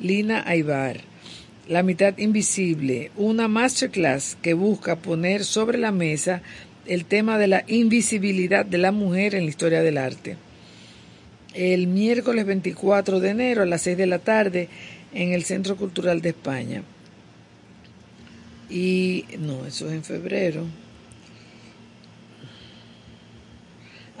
Lina 0.00 0.42
Aibar. 0.46 1.00
La 1.68 1.82
mitad 1.82 2.16
invisible, 2.18 3.10
una 3.16 3.48
masterclass 3.48 4.36
que 4.40 4.54
busca 4.54 4.96
poner 4.96 5.44
sobre 5.44 5.78
la 5.78 5.92
mesa 5.92 6.42
el 6.86 7.06
tema 7.06 7.38
de 7.38 7.48
la 7.48 7.64
invisibilidad 7.66 8.66
de 8.66 8.78
la 8.78 8.92
mujer 8.92 9.34
en 9.34 9.44
la 9.44 9.50
historia 9.50 9.82
del 9.82 9.98
arte. 9.98 10.36
El 11.54 11.86
miércoles 11.86 12.44
24 12.44 13.20
de 13.20 13.30
enero 13.30 13.62
a 13.62 13.66
las 13.66 13.82
6 13.82 13.96
de 13.96 14.06
la 14.06 14.18
tarde 14.18 14.68
en 15.14 15.32
el 15.32 15.44
Centro 15.44 15.76
Cultural 15.76 16.20
de 16.20 16.30
España. 16.30 16.82
Y 18.68 19.24
no, 19.38 19.64
eso 19.66 19.88
es 19.88 19.94
en 19.94 20.04
febrero. 20.04 20.64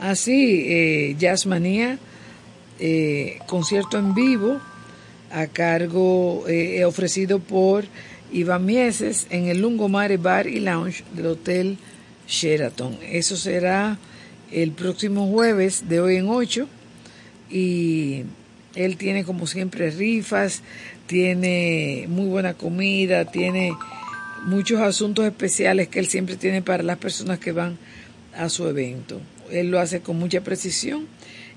Así, 0.04 0.66
eh, 0.66 1.16
Jazzmanía 1.18 1.98
eh, 2.78 3.38
concierto 3.46 3.98
en 3.98 4.12
vivo 4.12 4.60
a 5.32 5.46
cargo 5.46 6.44
eh, 6.46 6.84
ofrecido 6.84 7.38
por 7.38 7.86
Iván 8.30 8.66
Mieses 8.66 9.26
en 9.30 9.46
el 9.46 9.62
Lungomare 9.62 10.18
Bar 10.18 10.46
y 10.46 10.60
Lounge 10.60 11.04
del 11.14 11.24
Hotel 11.24 11.78
Sheraton. 12.28 12.98
Eso 13.02 13.38
será 13.38 13.96
el 14.52 14.72
próximo 14.72 15.26
jueves 15.28 15.88
de 15.88 16.00
hoy 16.00 16.16
en 16.16 16.28
8 16.28 16.68
y 17.50 18.24
él 18.74 18.98
tiene 18.98 19.24
como 19.24 19.46
siempre 19.46 19.90
rifas, 19.90 20.60
tiene 21.06 22.04
muy 22.10 22.26
buena 22.26 22.52
comida, 22.52 23.24
tiene 23.24 23.72
muchos 24.44 24.82
asuntos 24.82 25.24
especiales 25.24 25.88
que 25.88 25.98
él 25.98 26.08
siempre 26.08 26.36
tiene 26.36 26.60
para 26.60 26.82
las 26.82 26.98
personas 26.98 27.38
que 27.38 27.52
van 27.52 27.78
a 28.36 28.50
su 28.50 28.68
evento. 28.68 29.18
Él 29.50 29.70
lo 29.70 29.80
hace 29.80 30.00
con 30.00 30.18
mucha 30.18 30.40
precisión 30.42 31.06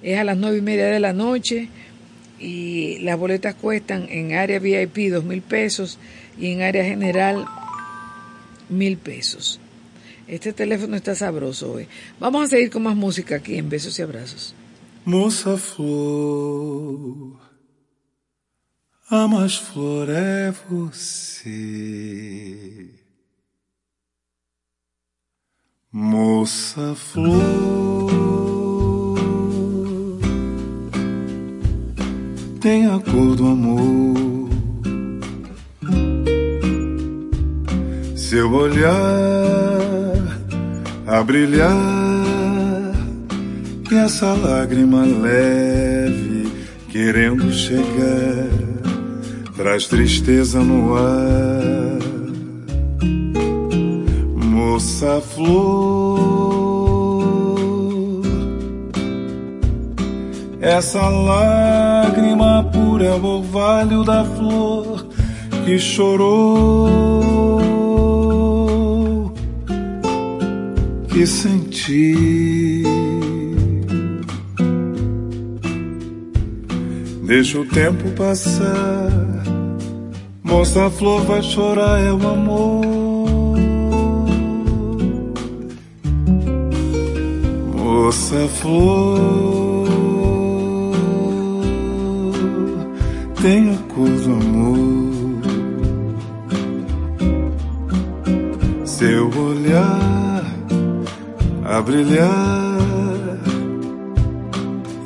es 0.02 0.18
a 0.20 0.24
las 0.24 0.38
nueve 0.38 0.58
y 0.58 0.62
media 0.62 0.88
de 0.88 1.00
la 1.00 1.14
noche 1.14 1.70
y 2.40 3.00
las 3.00 3.18
boletas 3.18 3.56
cuestan 3.56 4.08
en 4.10 4.34
área 4.34 4.60
VIP 4.60 5.12
dos 5.12 5.24
mil 5.24 5.42
pesos 5.42 5.98
y 6.38 6.52
en 6.52 6.62
área 6.62 6.84
general 6.84 7.46
mil 8.70 8.98
pesos. 8.98 9.60
Este 10.28 10.54
teléfono 10.54 10.96
está 10.98 11.16
sabroso 11.16 11.72
hoy. 11.74 11.88
Vamos 12.20 12.44
a 12.44 12.48
seguir 12.48 12.70
con 12.70 12.84
más 12.84 12.96
música 12.96 13.38
aquí 13.38 13.58
en 13.58 13.70
Besos 13.70 13.98
y 13.98 14.02
Abrazos. 14.02 14.54
Moça 15.06 15.58
flor, 15.58 17.40
a 19.10 19.48
flor 19.48 20.10
é 20.10 20.52
você. 20.70 21.38
Moça 26.00 26.94
flor. 26.94 28.38
tem 32.62 32.86
a 32.86 33.00
cor 33.00 33.36
do 33.36 33.48
amor. 33.48 34.50
Seu 38.16 38.52
olhar 38.52 38.94
a 41.08 41.24
brilhar 41.24 41.74
e 43.90 43.96
essa 43.96 44.34
lágrima 44.34 45.04
leve 45.04 46.48
querendo 46.90 47.52
chegar 47.52 48.50
traz 49.56 49.88
tristeza 49.88 50.64
no 50.64 50.96
ar. 50.96 51.98
Moça 54.36 55.20
flor, 55.38 56.18
essa 60.60 61.08
lágrima 61.08 62.68
pura 62.74 63.06
é 63.06 63.14
o 63.14 63.24
orvalho 63.24 64.04
da 64.04 64.26
flor 64.26 65.06
que 65.64 65.78
chorou, 65.78 66.92
que 71.08 71.28
senti. 71.28 72.84
Deixa 77.28 77.60
o 77.60 77.66
tempo 77.66 78.10
passar, 78.12 79.12
moça 80.44 80.90
flor 80.90 81.22
vai 81.26 81.44
chorar, 81.44 82.00
é 82.00 82.12
o 82.12 82.28
amor. 82.28 82.87
Moça 88.08 88.48
flor, 88.48 89.86
tem 93.42 93.70
a 93.70 93.78
cor 93.94 94.08
do 94.08 94.32
amor. 94.32 95.42
Seu 98.86 99.30
olhar 99.38 100.42
a 101.66 101.82
brilhar 101.82 102.78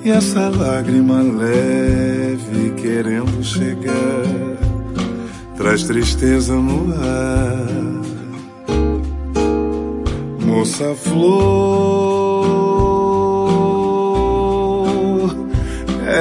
e 0.05 0.11
essa 0.11 0.49
lágrima 0.49 1.23
leve 1.23 2.69
querendo 2.79 3.43
chegar 3.43 4.59
traz 5.57 5.85
tristeza 5.85 6.53
no 6.53 6.93
ar. 6.93 7.81
Moça 10.45 10.93
flor, 10.93 12.30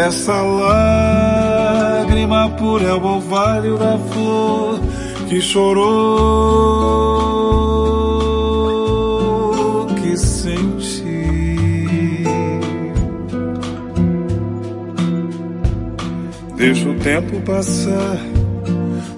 essa 0.01 0.41
lágrima 0.41 2.01
pura 2.59 2.85
é 2.85 2.95
o 2.95 3.05
orvalho 3.05 3.77
da 3.77 3.99
flor 3.99 4.81
que 5.29 5.41
chorou, 5.41 5.87
que 10.01 10.17
senti. 10.17 11.11
Deixa 16.57 16.89
o 16.89 16.95
tempo 16.95 17.41
passar, 17.43 18.19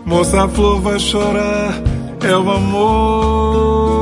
moça 0.05 0.49
flor 0.49 0.81
vai 0.81 0.99
chorar, 0.99 1.81
é 2.23 2.37
o 2.37 2.51
amor, 2.51 4.02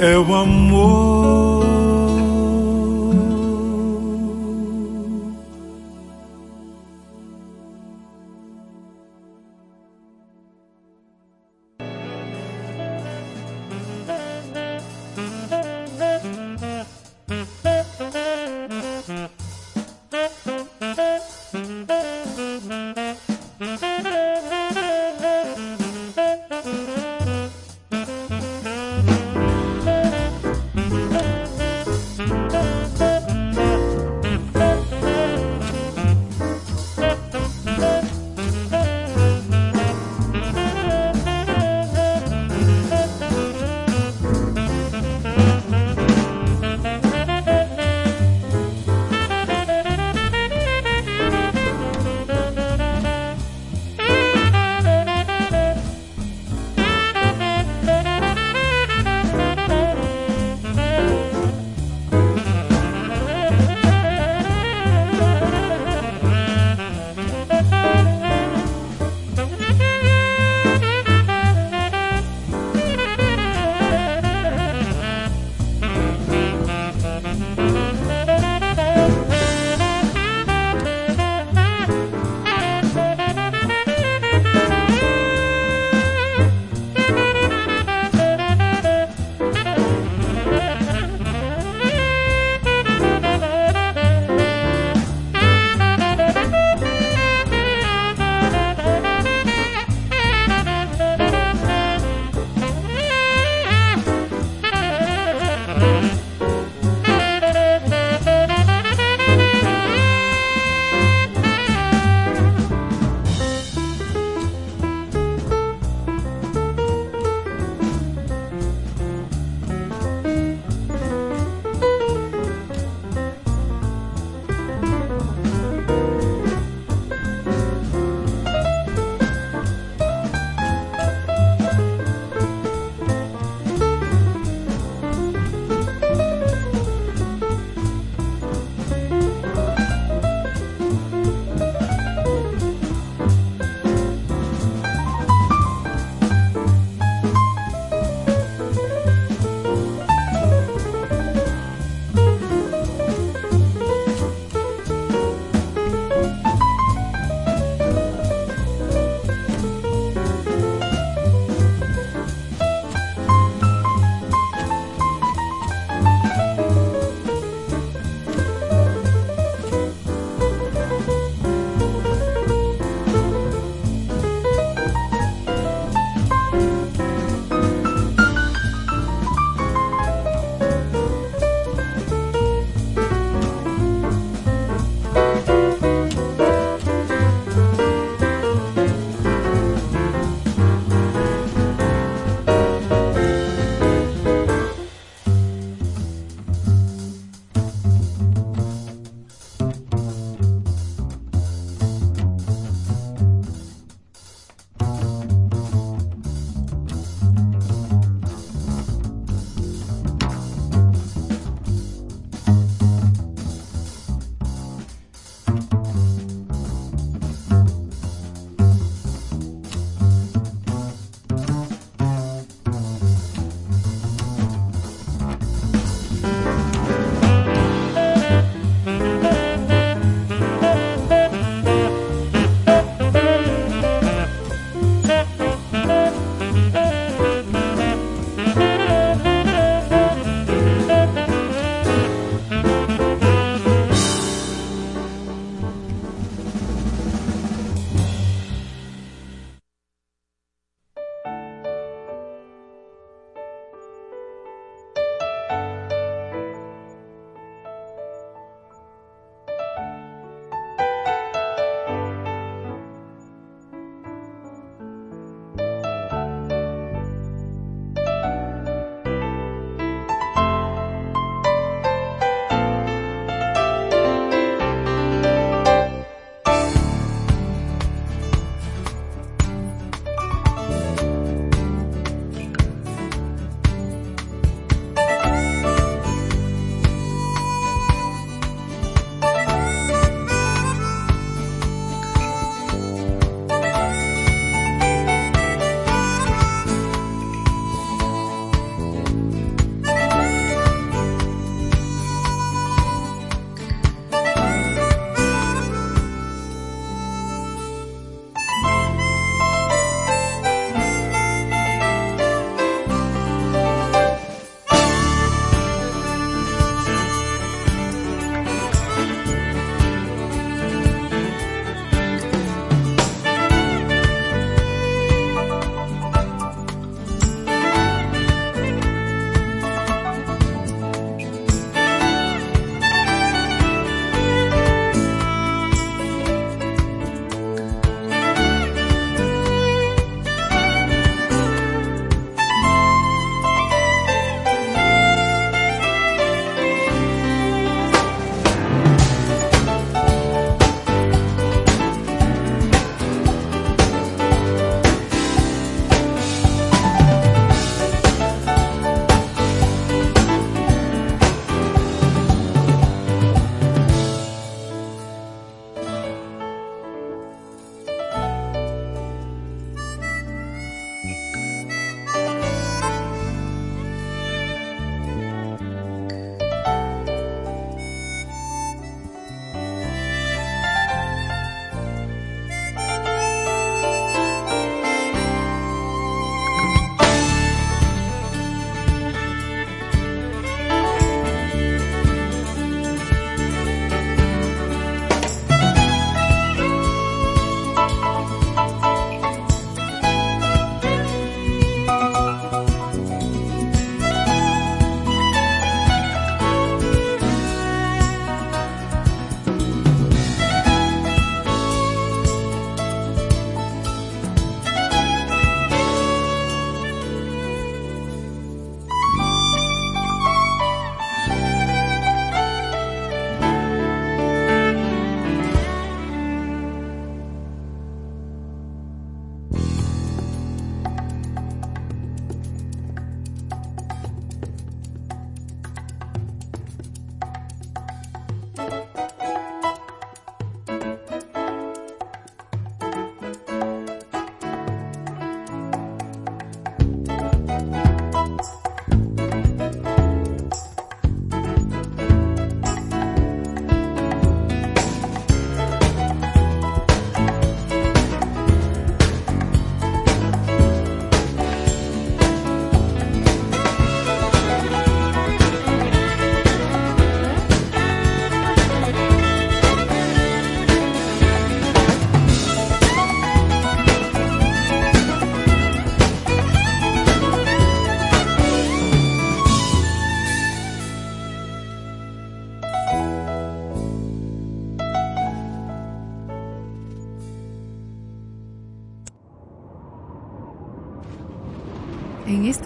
é 0.00 0.16
o 0.18 0.34
amor. 0.34 1.19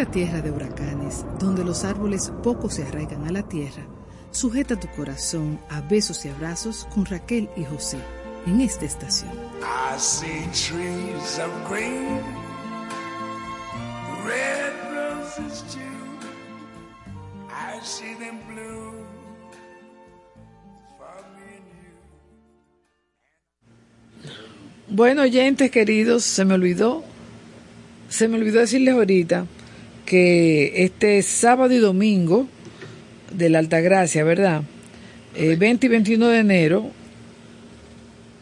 Tierra 0.06 0.42
de 0.42 0.50
huracanes, 0.50 1.24
donde 1.38 1.64
los 1.64 1.84
árboles 1.84 2.32
poco 2.42 2.68
se 2.70 2.84
arraigan 2.84 3.26
a 3.26 3.32
la 3.32 3.42
tierra, 3.48 3.86
sujeta 4.30 4.78
tu 4.78 4.88
corazón 4.88 5.58
a 5.70 5.80
besos 5.80 6.24
y 6.24 6.28
abrazos 6.28 6.86
con 6.94 7.04
Raquel 7.06 7.48
y 7.56 7.64
José 7.64 7.98
en 8.46 8.60
esta 8.60 8.84
estación. 8.84 9.30
I 9.60 9.98
see 9.98 10.44
trees 10.52 11.38
of 11.38 11.50
green, 11.68 12.20
red 14.24 14.72
roses 14.92 15.64
too. 15.72 15.80
I 17.48 17.80
see 17.82 18.14
them 18.14 18.38
blue 18.46 19.06
for 20.98 21.24
me 21.34 21.56
and 21.56 21.66
you. 24.22 24.30
Bueno, 24.88 25.22
oyentes 25.22 25.70
queridos, 25.70 26.24
se 26.24 26.44
me 26.44 26.54
olvidó, 26.54 27.02
se 28.08 28.28
me 28.28 28.36
olvidó 28.36 28.60
decirles 28.60 28.94
ahorita 28.94 29.46
que 30.06 30.84
este 30.84 31.22
sábado 31.22 31.72
y 31.74 31.78
domingo 31.78 32.46
de 33.32 33.48
la 33.48 33.58
Altagracia, 33.58 34.24
¿verdad? 34.24 34.62
Eh, 35.34 35.56
20 35.56 35.86
y 35.86 35.88
21 35.88 36.28
de 36.28 36.38
enero, 36.38 36.90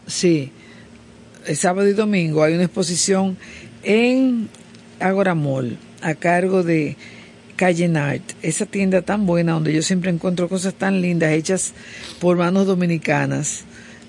sí, 0.07 0.51
el 1.47 1.57
sábado 1.57 1.89
y 1.89 1.93
domingo 1.93 2.43
hay 2.43 2.55
una 2.55 2.65
exposición 2.65 3.37
en 3.83 4.49
Agora 5.01 5.35
Mall 5.35 5.79
a 6.03 6.15
cargo 6.15 6.63
de 6.63 6.97
Calle 7.57 7.87
Art, 7.97 8.23
esa 8.43 8.67
tienda 8.67 9.03
tan 9.03 9.27
buena 9.27 9.53
donde 9.53 9.73
yo 9.73 9.83
siempre 9.83 10.11
encuentro 10.11 10.49
cosas 10.49 10.75
tan 10.75 11.01
lindas 11.01 11.33
hechas 11.33 11.73
por 12.21 12.37
manos 12.37 12.67
dominicanas, 12.67 13.65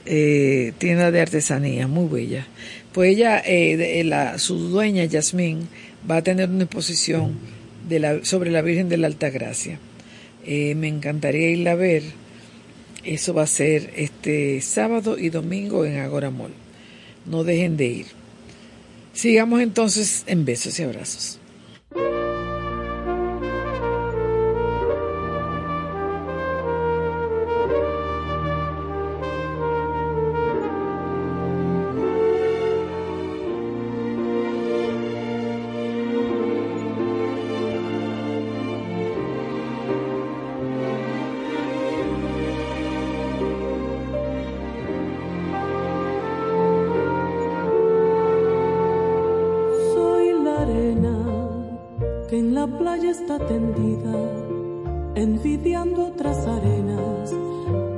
eh, 0.06 0.74
tienda 0.80 1.12
de 1.12 1.22
artesanía, 1.22 1.88
muy 1.88 2.08
bella. 2.10 2.48
Pues 2.94 3.12
ella, 3.16 3.42
eh, 3.46 3.78
de- 3.78 4.04
la, 4.04 4.38
su 4.40 4.58
dueña, 4.70 5.06
Yasmín, 5.06 5.68
va 6.10 6.18
a 6.18 6.24
tener 6.24 6.50
una 6.50 6.64
exposición 6.64 7.38
de 7.88 8.00
la, 8.00 8.26
sobre 8.26 8.52
la 8.52 8.62
Virgen 8.62 8.90
de 8.90 8.98
la 8.98 9.08
Altagracia. 9.08 9.80
Eh, 10.46 10.76
me 10.76 10.88
encantaría 10.88 11.50
irla 11.50 11.72
a 11.72 11.76
ver. 11.76 12.04
Eso 13.04 13.34
va 13.34 13.44
a 13.44 13.48
ser 13.48 13.92
este 13.96 14.62
sábado 14.62 15.18
y 15.18 15.30
domingo 15.30 15.86
en 15.86 16.00
Agora 16.00 16.30
Mall. 16.30 16.54
No 17.26 17.44
dejen 17.44 17.78
de 17.78 17.86
ir. 17.86 18.06
Sigamos 19.14 19.62
entonces 19.62 20.24
en 20.28 20.46
besos 20.46 20.80
y 20.80 20.84
abrazos. 20.84 21.40
Envidiando 55.16 56.08
otras 56.08 56.38
arenas 56.48 57.34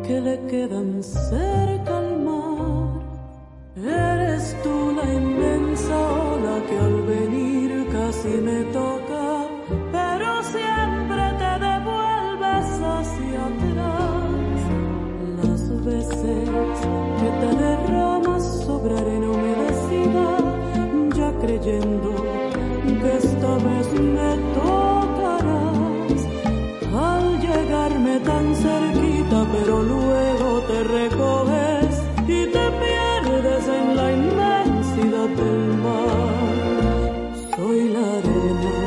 que 0.06 0.20
le 0.22 0.40
quedan 0.48 1.02
cerca 1.02 1.98
al 1.98 2.20
mar. 2.20 3.02
Eres 3.76 4.56
tú 4.64 4.92
la 4.96 5.14
inmensa 5.14 5.96
ola 5.98 6.56
que 6.68 6.78
al 6.78 7.02
venir 7.04 7.88
casi 7.92 8.30
me 8.30 8.64
toca, 8.66 9.48
pero 9.92 10.44
siempre 10.44 11.24
te 11.42 11.52
devuelves 11.68 12.68
hacia 12.94 13.46
atrás. 13.52 14.58
Las 15.44 15.86
veces 15.86 16.50
que 17.20 17.30
te 17.42 17.50
derramas 17.64 18.44
sobre 18.66 18.98
arena 18.98 19.30
humedecida, 19.30 20.28
ya 21.16 21.30
creyendo 21.40 22.15
pero 29.56 29.84
luego 29.84 30.62
te 30.68 30.84
recoges 30.84 31.92
y 32.28 32.46
te 32.56 32.66
pierdes 32.84 33.64
en 33.68 33.96
la 33.96 34.12
inmensidad 34.12 35.30
del 35.42 35.78
mar. 35.86 37.32
Soy 37.56 37.90
la 37.90 38.06
arena 38.20 38.78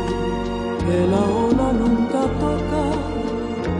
que 0.86 0.98
la 1.14 1.22
ola 1.44 1.72
nunca 1.72 2.20
toca 2.44 2.84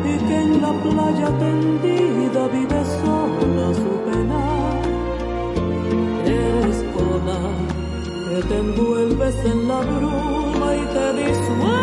y 0.05 0.15
que 0.27 0.37
en 0.47 0.63
la 0.63 0.73
playa 0.85 1.29
tendida 1.39 2.49
vive 2.57 2.81
sola 3.01 3.67
su 3.83 3.93
pena. 4.07 4.45
Eres 6.25 6.79
ola 7.11 7.41
que 8.29 8.49
te 8.49 8.59
envuelves 8.59 9.37
en 9.45 9.69
la 9.69 9.81
bruma 9.81 10.77
y 10.77 10.85
te 10.95 11.07
disuelves 11.19 11.78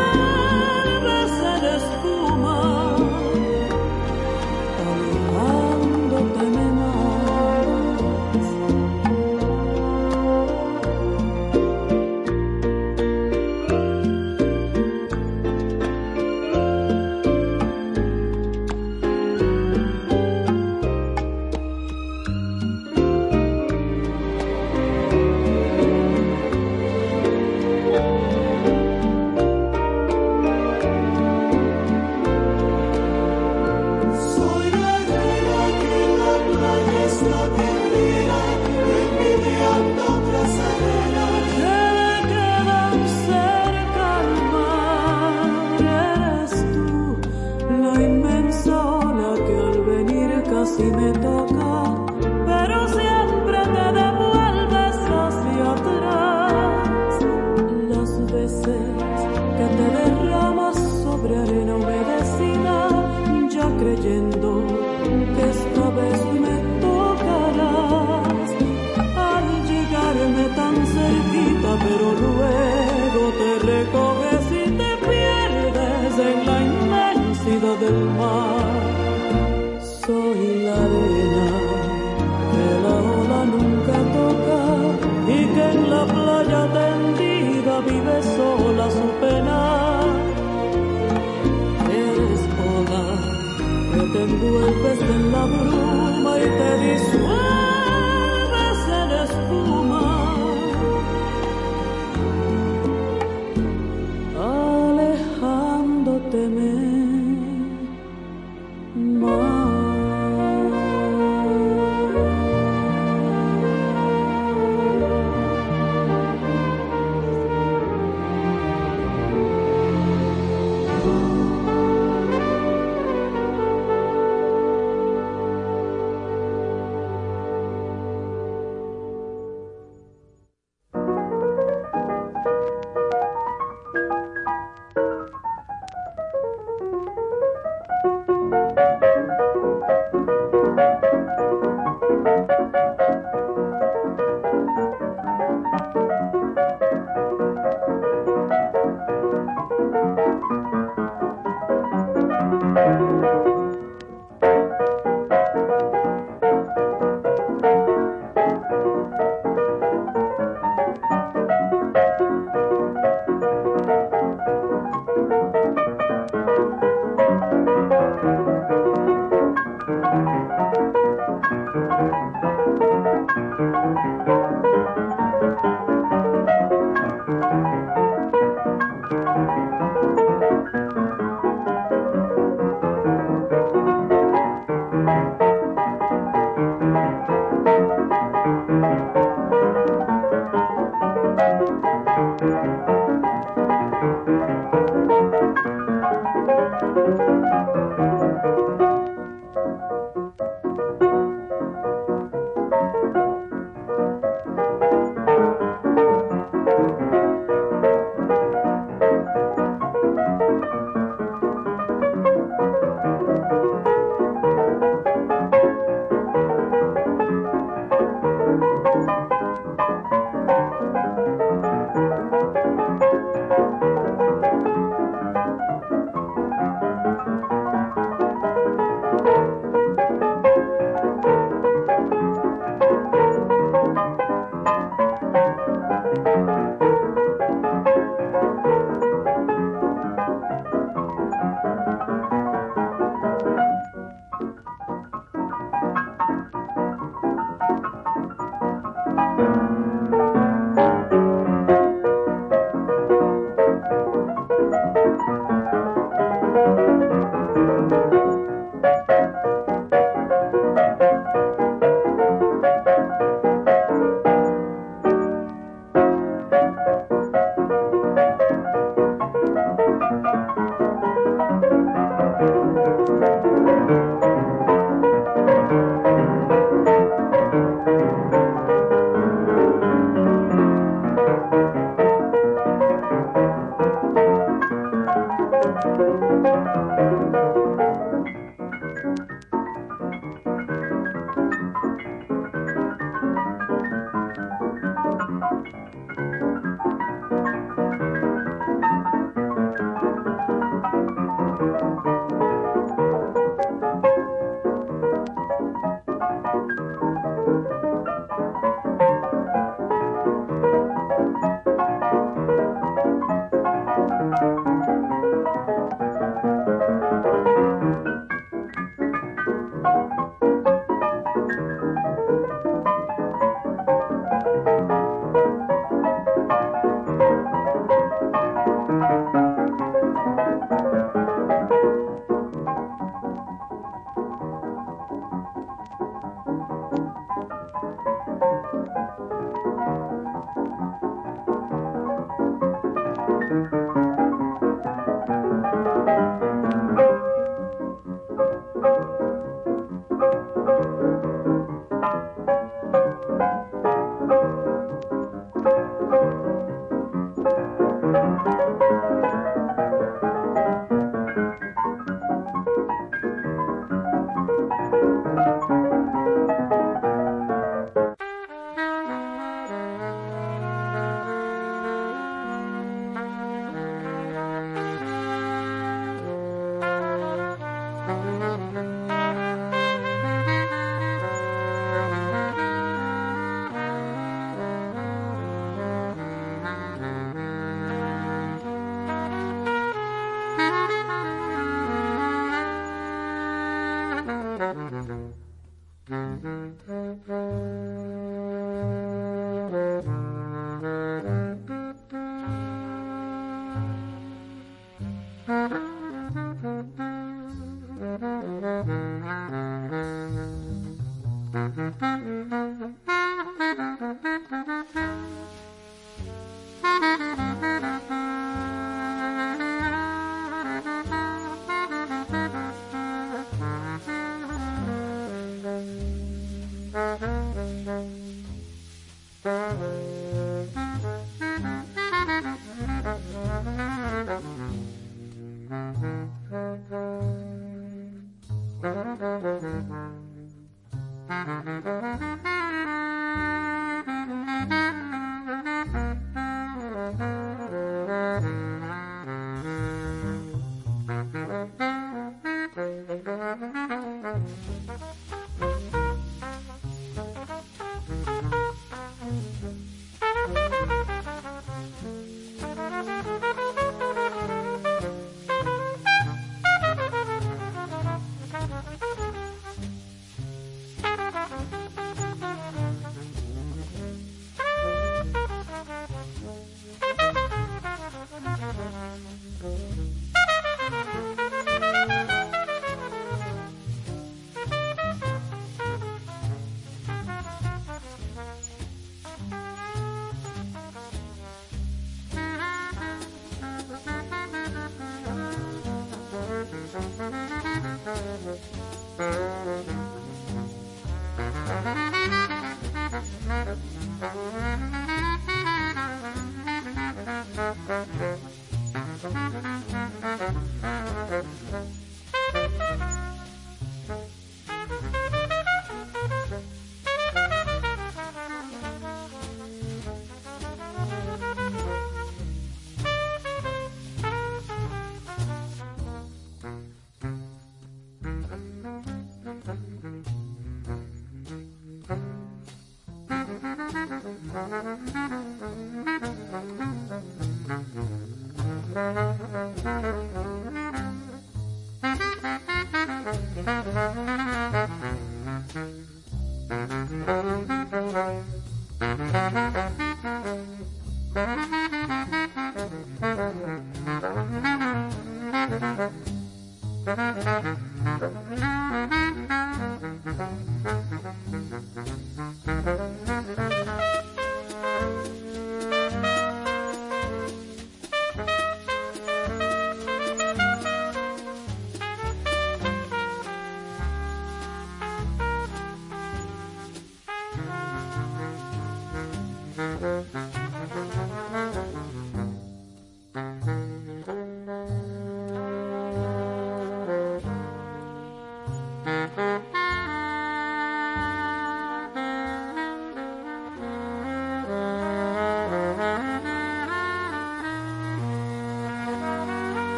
Mm-hmm. 411.55 412.95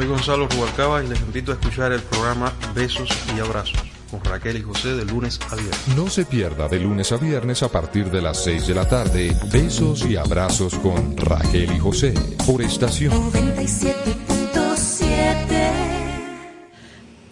Soy 0.00 0.08
Gonzalo 0.08 0.48
Rubalcaba 0.48 1.04
y 1.04 1.08
les 1.08 1.20
invito 1.20 1.52
a 1.52 1.56
escuchar 1.56 1.92
el 1.92 2.00
programa 2.00 2.50
Besos 2.74 3.10
y 3.36 3.40
Abrazos 3.40 3.82
con 4.10 4.24
Raquel 4.24 4.56
y 4.56 4.62
José 4.62 4.94
de 4.94 5.04
lunes 5.04 5.38
a 5.50 5.56
viernes. 5.56 5.88
No 5.94 6.08
se 6.08 6.24
pierda 6.24 6.68
de 6.68 6.80
lunes 6.80 7.12
a 7.12 7.18
viernes 7.18 7.62
a 7.62 7.68
partir 7.68 8.10
de 8.10 8.22
las 8.22 8.42
6 8.42 8.66
de 8.66 8.74
la 8.74 8.88
tarde 8.88 9.36
Besos 9.52 10.06
y 10.06 10.16
Abrazos 10.16 10.74
con 10.76 11.18
Raquel 11.18 11.74
y 11.74 11.78
José 11.78 12.14
por 12.46 12.62
estación 12.62 13.12
97.7 13.30 15.04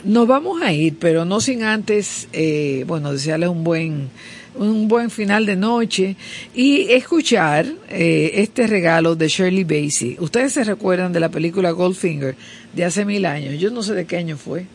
Nos 0.04 0.28
vamos 0.28 0.60
a 0.60 0.70
ir, 0.70 0.98
pero 0.98 1.24
no 1.24 1.40
sin 1.40 1.62
antes, 1.62 2.28
eh, 2.34 2.84
bueno, 2.86 3.12
desearles 3.12 3.48
un 3.48 3.64
buen, 3.64 4.10
un 4.56 4.88
buen 4.88 5.08
final 5.08 5.46
de 5.46 5.56
noche 5.56 6.16
y 6.54 6.92
escuchar 6.92 7.64
eh, 8.00 8.42
este 8.42 8.68
regalo 8.68 9.16
de 9.16 9.26
Shirley 9.26 9.64
Bassey. 9.64 10.16
Ustedes 10.20 10.52
se 10.52 10.62
recuerdan 10.62 11.12
de 11.12 11.18
la 11.18 11.30
película 11.30 11.72
Goldfinger 11.72 12.36
de 12.72 12.84
hace 12.84 13.04
mil 13.04 13.26
años. 13.26 13.58
Yo 13.58 13.70
no 13.70 13.82
sé 13.82 13.92
de 13.94 14.06
qué 14.06 14.16
año 14.18 14.36
fue. 14.36 14.66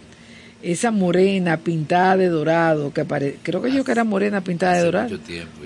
Esa 0.62 0.92
morena 0.92 1.56
pintada 1.56 2.18
de 2.18 2.28
dorado, 2.28 2.92
que 2.92 3.06
pare... 3.06 3.38
creo 3.42 3.62
que 3.62 3.72
yo 3.72 3.86
que 3.86 3.94
era 3.94 4.04
morena 4.04 4.44
pintada 4.44 4.74
de 4.74 4.84
dorado. 4.84 5.18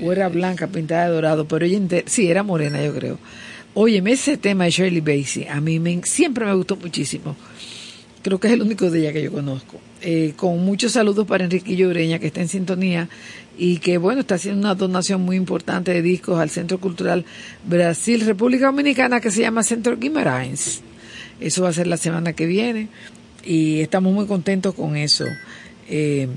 o 0.03 0.11
era 0.11 0.29
blanca 0.29 0.67
pintada 0.67 1.07
de 1.07 1.15
dorado, 1.15 1.47
pero 1.47 1.65
ella 1.65 1.79
sí 2.05 2.29
era 2.29 2.43
morena, 2.43 2.79
yo 2.84 2.93
creo. 2.93 3.17
Óyeme, 3.73 4.11
ese 4.11 4.38
tema 4.38 4.65
de 4.65 4.71
Shirley 4.71 5.01
Bassey, 5.01 5.47
a 5.47 5.59
mí 5.59 5.79
me, 5.79 5.99
siempre 6.03 6.45
me 6.45 6.53
gustó 6.53 6.75
muchísimo 6.75 7.35
creo 8.27 8.39
que 8.41 8.47
es 8.47 8.53
el 8.55 8.61
único 8.61 8.91
de 8.91 8.99
ella 8.99 9.13
que 9.13 9.23
yo 9.23 9.31
conozco. 9.31 9.79
Eh, 10.01 10.33
con 10.35 10.63
muchos 10.65 10.91
saludos 10.91 11.25
para 11.25 11.45
Enriquillo 11.45 11.87
Ureña, 11.87 12.19
que 12.19 12.27
está 12.27 12.41
en 12.41 12.49
sintonía 12.49 13.07
y 13.57 13.77
que, 13.77 13.97
bueno, 13.97 14.19
está 14.19 14.35
haciendo 14.35 14.59
una 14.59 14.75
donación 14.75 15.21
muy 15.21 15.37
importante 15.37 15.93
de 15.93 16.01
discos 16.01 16.37
al 16.37 16.49
Centro 16.49 16.77
Cultural 16.77 17.23
Brasil, 17.65 18.19
República 18.25 18.65
Dominicana, 18.65 19.21
que 19.21 19.31
se 19.31 19.41
llama 19.41 19.63
Centro 19.63 19.97
Guimarães. 19.97 20.81
Eso 21.39 21.63
va 21.63 21.69
a 21.69 21.73
ser 21.73 21.87
la 21.87 21.95
semana 21.95 22.33
que 22.33 22.45
viene 22.47 22.89
y 23.45 23.79
estamos 23.79 24.13
muy 24.13 24.25
contentos 24.25 24.75
con 24.75 24.97
eso, 24.97 25.23
eh, 25.87 26.27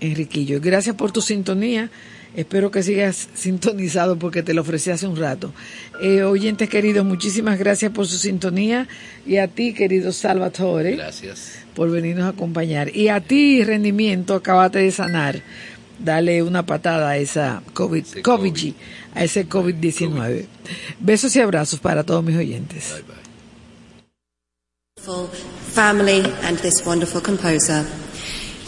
Enriquillo. 0.00 0.60
Gracias 0.60 0.96
por 0.96 1.12
tu 1.12 1.20
sintonía. 1.20 1.90
Espero 2.36 2.70
que 2.70 2.82
sigas 2.82 3.28
sintonizado 3.34 4.18
porque 4.18 4.42
te 4.42 4.54
lo 4.54 4.62
ofrecí 4.62 4.90
hace 4.90 5.06
un 5.06 5.16
rato. 5.16 5.52
Eh, 6.00 6.22
oyentes 6.22 6.68
queridos, 6.68 7.04
muchísimas 7.04 7.58
gracias 7.58 7.92
por 7.92 8.06
su 8.06 8.18
sintonía 8.18 8.88
y 9.26 9.38
a 9.38 9.48
ti, 9.48 9.74
querido 9.74 10.12
Salvatore. 10.12 10.96
Gracias. 10.96 11.58
Por 11.74 11.90
venirnos 11.90 12.24
a 12.24 12.28
acompañar. 12.28 12.94
Y 12.94 13.08
a 13.08 13.20
ti, 13.20 13.62
Rendimiento, 13.64 14.34
acabate 14.34 14.80
de 14.80 14.90
sanar. 14.90 15.42
Dale 15.98 16.42
una 16.44 16.64
patada 16.64 17.10
a 17.10 17.16
esa 17.16 17.62
COVID, 17.74 18.22
COVID, 18.22 18.74
a 19.14 19.24
ese 19.24 19.48
COVID-19. 19.48 20.46
Besos 21.00 21.34
y 21.34 21.40
abrazos 21.40 21.80
para 21.80 22.04
todos 22.04 22.22
mis 22.22 22.36
oyentes. 22.36 22.94
Bye, 22.94 23.02
bye. 23.02 23.28
family 25.78 26.24
and 26.42 26.58
this 26.58 26.84
wonderful 26.84 27.20
composer. 27.20 27.86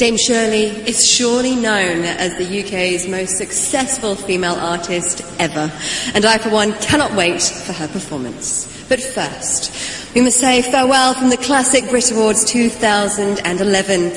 Dame 0.00 0.16
Shirley 0.16 0.64
is 0.88 1.06
surely 1.06 1.54
known 1.54 2.04
as 2.04 2.34
the 2.38 2.60
UK's 2.62 3.06
most 3.06 3.36
successful 3.36 4.14
female 4.14 4.54
artist 4.54 5.20
ever, 5.38 5.70
and 6.14 6.24
I, 6.24 6.38
for 6.38 6.48
one, 6.48 6.72
cannot 6.80 7.14
wait 7.14 7.42
for 7.42 7.74
her 7.74 7.86
performance. 7.86 8.64
But 8.88 9.02
first, 9.02 9.70
we 10.14 10.22
must 10.22 10.40
say 10.40 10.62
farewell 10.62 11.12
from 11.12 11.28
the 11.28 11.36
Classic 11.36 11.86
Brit 11.90 12.10
Awards 12.12 12.46
2011. 12.46 14.12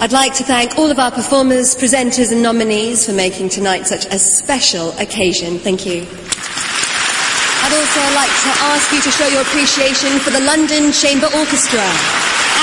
I'd 0.00 0.12
like 0.12 0.32
to 0.36 0.44
thank 0.44 0.78
all 0.78 0.90
of 0.90 0.98
our 0.98 1.10
performers, 1.10 1.74
presenters, 1.74 2.32
and 2.32 2.42
nominees 2.42 3.04
for 3.04 3.12
making 3.12 3.50
tonight 3.50 3.86
such 3.86 4.06
a 4.06 4.18
special 4.18 4.92
occasion. 4.92 5.58
Thank 5.58 5.84
you. 5.84 6.06
I'd 7.60 7.76
also 7.76 8.00
like 8.16 8.32
to 8.32 8.52
ask 8.72 8.90
you 8.94 9.02
to 9.02 9.10
show 9.10 9.28
your 9.28 9.42
appreciation 9.42 10.20
for 10.20 10.30
the 10.30 10.40
London 10.40 10.90
Chamber 10.90 11.26
Orchestra 11.36 11.84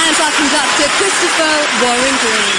and 0.06 0.16
our 0.22 0.32
conductor, 0.38 0.88
Christopher 1.02 1.56
Warren 1.82 2.16
Green. 2.22 2.58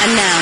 And 0.00 0.14
now, 0.14 0.38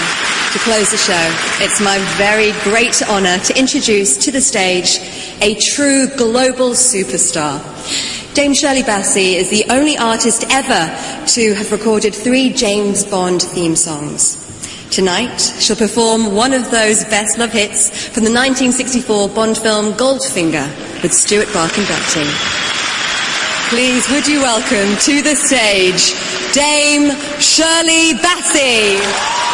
to 0.52 0.58
close 0.58 0.90
the 0.90 0.98
show, 0.98 1.64
it's 1.64 1.80
my 1.80 1.98
very 2.18 2.52
great 2.62 3.00
honour 3.08 3.38
to 3.38 3.58
introduce 3.58 4.18
to 4.18 4.30
the 4.30 4.42
stage 4.42 4.98
a 5.40 5.54
true 5.54 6.08
global 6.08 6.70
superstar. 6.72 7.62
Dame 8.34 8.52
Shirley 8.52 8.82
Bassey 8.82 9.36
is 9.36 9.48
the 9.48 9.64
only 9.70 9.96
artist 9.96 10.44
ever 10.50 10.94
to 11.28 11.54
have 11.54 11.72
recorded 11.72 12.14
three 12.14 12.50
James 12.50 13.02
Bond 13.04 13.40
theme 13.40 13.76
songs. 13.76 14.45
Tonight, 14.96 15.38
she'll 15.60 15.76
perform 15.76 16.34
one 16.34 16.54
of 16.54 16.70
those 16.70 17.04
best 17.04 17.36
love 17.36 17.52
hits 17.52 17.90
from 17.90 18.24
the 18.24 18.32
1964 18.32 19.28
Bond 19.28 19.58
film 19.58 19.92
Goldfinger 19.92 20.66
with 21.02 21.12
Stuart 21.12 21.52
Barkin-Butty. 21.52 22.24
Please 23.68 24.08
would 24.08 24.26
you 24.26 24.40
welcome 24.40 24.96
to 25.00 25.20
the 25.20 25.34
stage 25.34 26.14
Dame 26.54 27.10
Shirley 27.38 28.14
Bassey. 28.24 29.45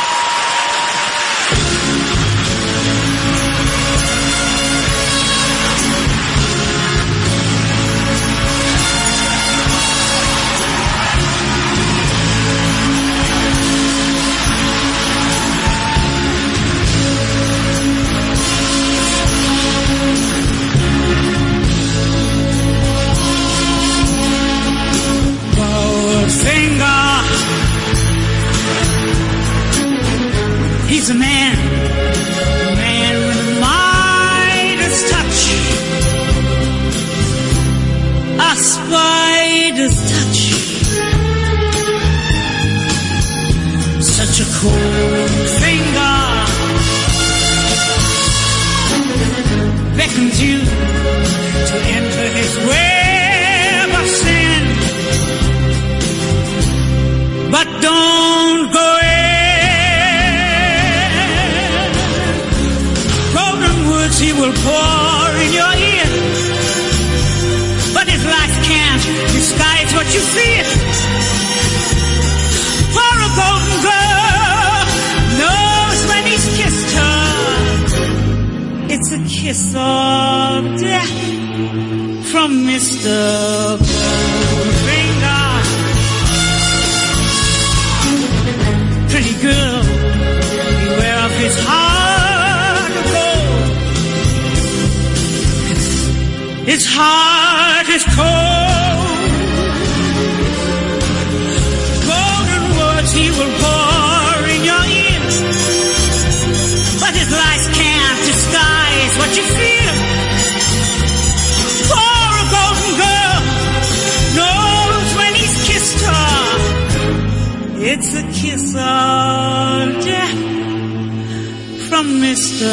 Mr. 122.33 122.73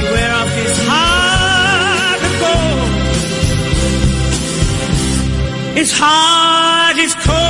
Beware 0.00 0.34
of 0.42 0.48
his 0.60 0.74
heart 0.88 2.20
of 2.28 2.32
gold. 2.44 2.92
His 5.76 5.90
heart 5.92 6.96
is 6.96 7.14
cold. 7.16 7.41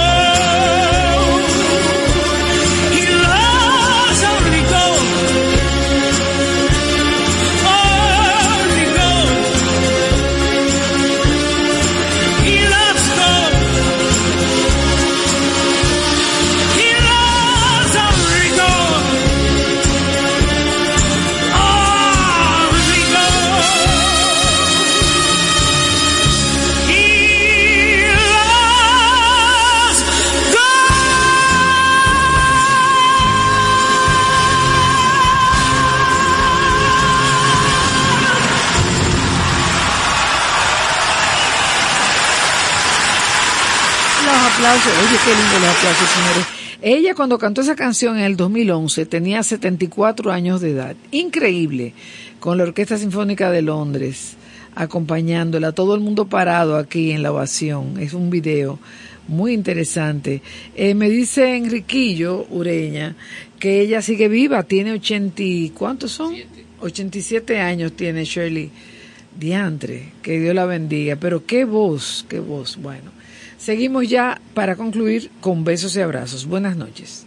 Oye, 44.64 45.18
qué 45.24 45.30
lindo 45.34 45.58
los 45.58 45.76
aplausos, 45.76 46.08
señores. 46.08 46.46
Ella 46.82 47.14
cuando 47.16 47.36
cantó 47.36 47.62
esa 47.62 47.74
canción 47.74 48.16
en 48.18 48.22
el 48.22 48.36
2011 48.36 49.06
tenía 49.06 49.42
74 49.42 50.30
años 50.30 50.60
de 50.60 50.70
edad. 50.70 50.94
Increíble, 51.10 51.94
con 52.38 52.58
la 52.58 52.64
Orquesta 52.64 52.96
Sinfónica 52.96 53.50
de 53.50 53.62
Londres 53.62 54.36
acompañándola, 54.76 55.72
todo 55.72 55.94
el 55.96 56.00
mundo 56.00 56.26
parado 56.28 56.76
aquí 56.76 57.10
en 57.10 57.22
la 57.24 57.32
ovación. 57.32 57.98
Es 57.98 58.14
un 58.14 58.30
video 58.30 58.78
muy 59.26 59.52
interesante. 59.52 60.42
Eh, 60.76 60.94
me 60.94 61.10
dice 61.10 61.56
Enriquillo 61.56 62.46
Ureña 62.48 63.16
que 63.58 63.80
ella 63.80 64.00
sigue 64.00 64.28
viva, 64.28 64.62
tiene 64.62 64.92
80, 64.92 65.42
y- 65.42 65.70
¿cuántos 65.70 66.12
son? 66.12 66.34
87 66.80 67.58
años 67.60 67.92
tiene 67.94 68.24
Shirley 68.24 68.70
Diantre, 69.38 70.12
que 70.22 70.38
Dios 70.40 70.54
la 70.54 70.66
bendiga, 70.66 71.16
pero 71.16 71.44
qué 71.46 71.64
voz, 71.64 72.24
qué 72.28 72.38
voz. 72.40 72.76
Bueno, 72.76 73.10
seguimos 73.62 74.08
ya 74.08 74.40
para 74.54 74.74
concluir 74.74 75.30
con 75.40 75.64
besos 75.64 75.94
y 75.96 76.00
abrazos. 76.00 76.46
Buenas 76.46 76.76
noches. 76.76 77.26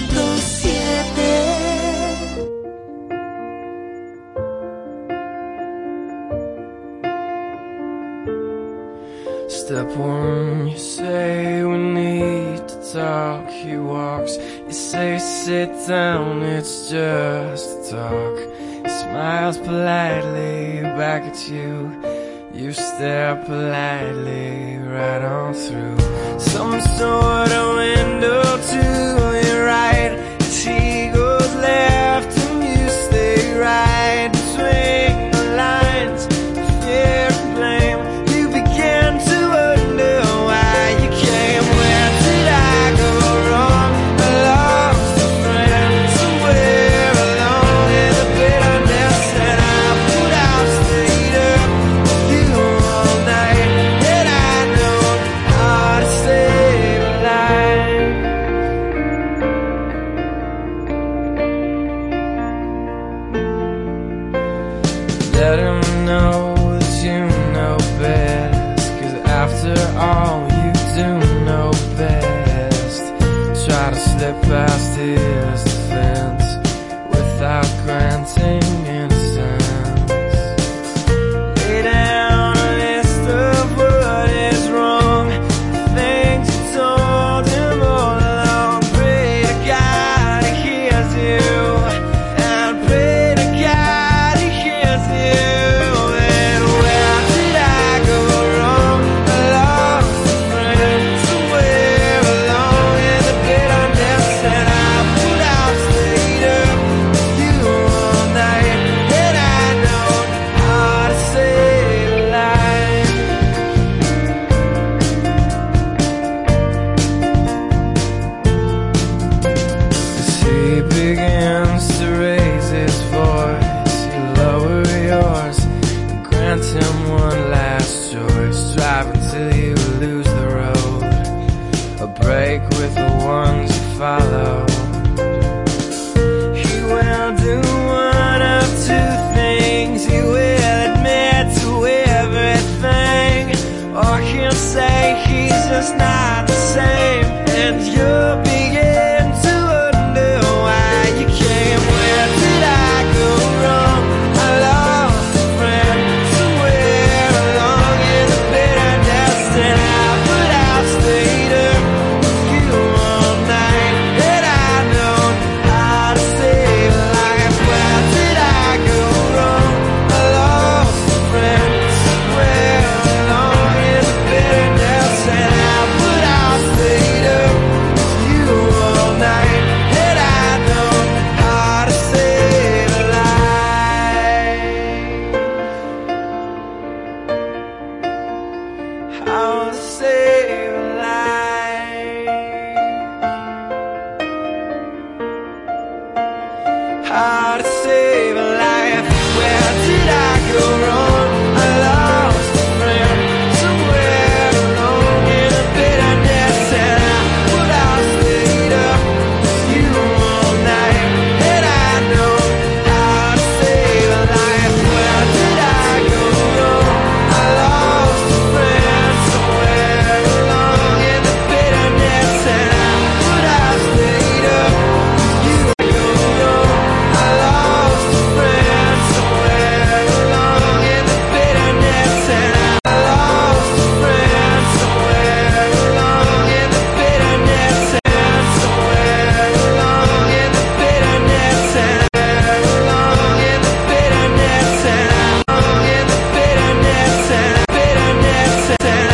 You 14.71 14.77
say 14.77 15.19
sit 15.19 15.85
down, 15.85 16.43
it's 16.43 16.89
just 16.89 17.91
a 17.91 17.91
talk. 17.91 18.37
He 18.85 18.89
smiles 18.89 19.57
politely 19.57 20.79
back 20.95 21.23
at 21.23 21.49
you. 21.49 22.01
You 22.53 22.71
stare 22.71 23.35
politely 23.43 24.77
right 24.77 25.21
on 25.21 25.53
through 25.55 25.99
some 26.39 26.79
sort 26.97 27.51
of 27.51 27.75
window 27.75 28.43
to 28.71 29.41
your 29.45 29.65
right. 29.65 30.10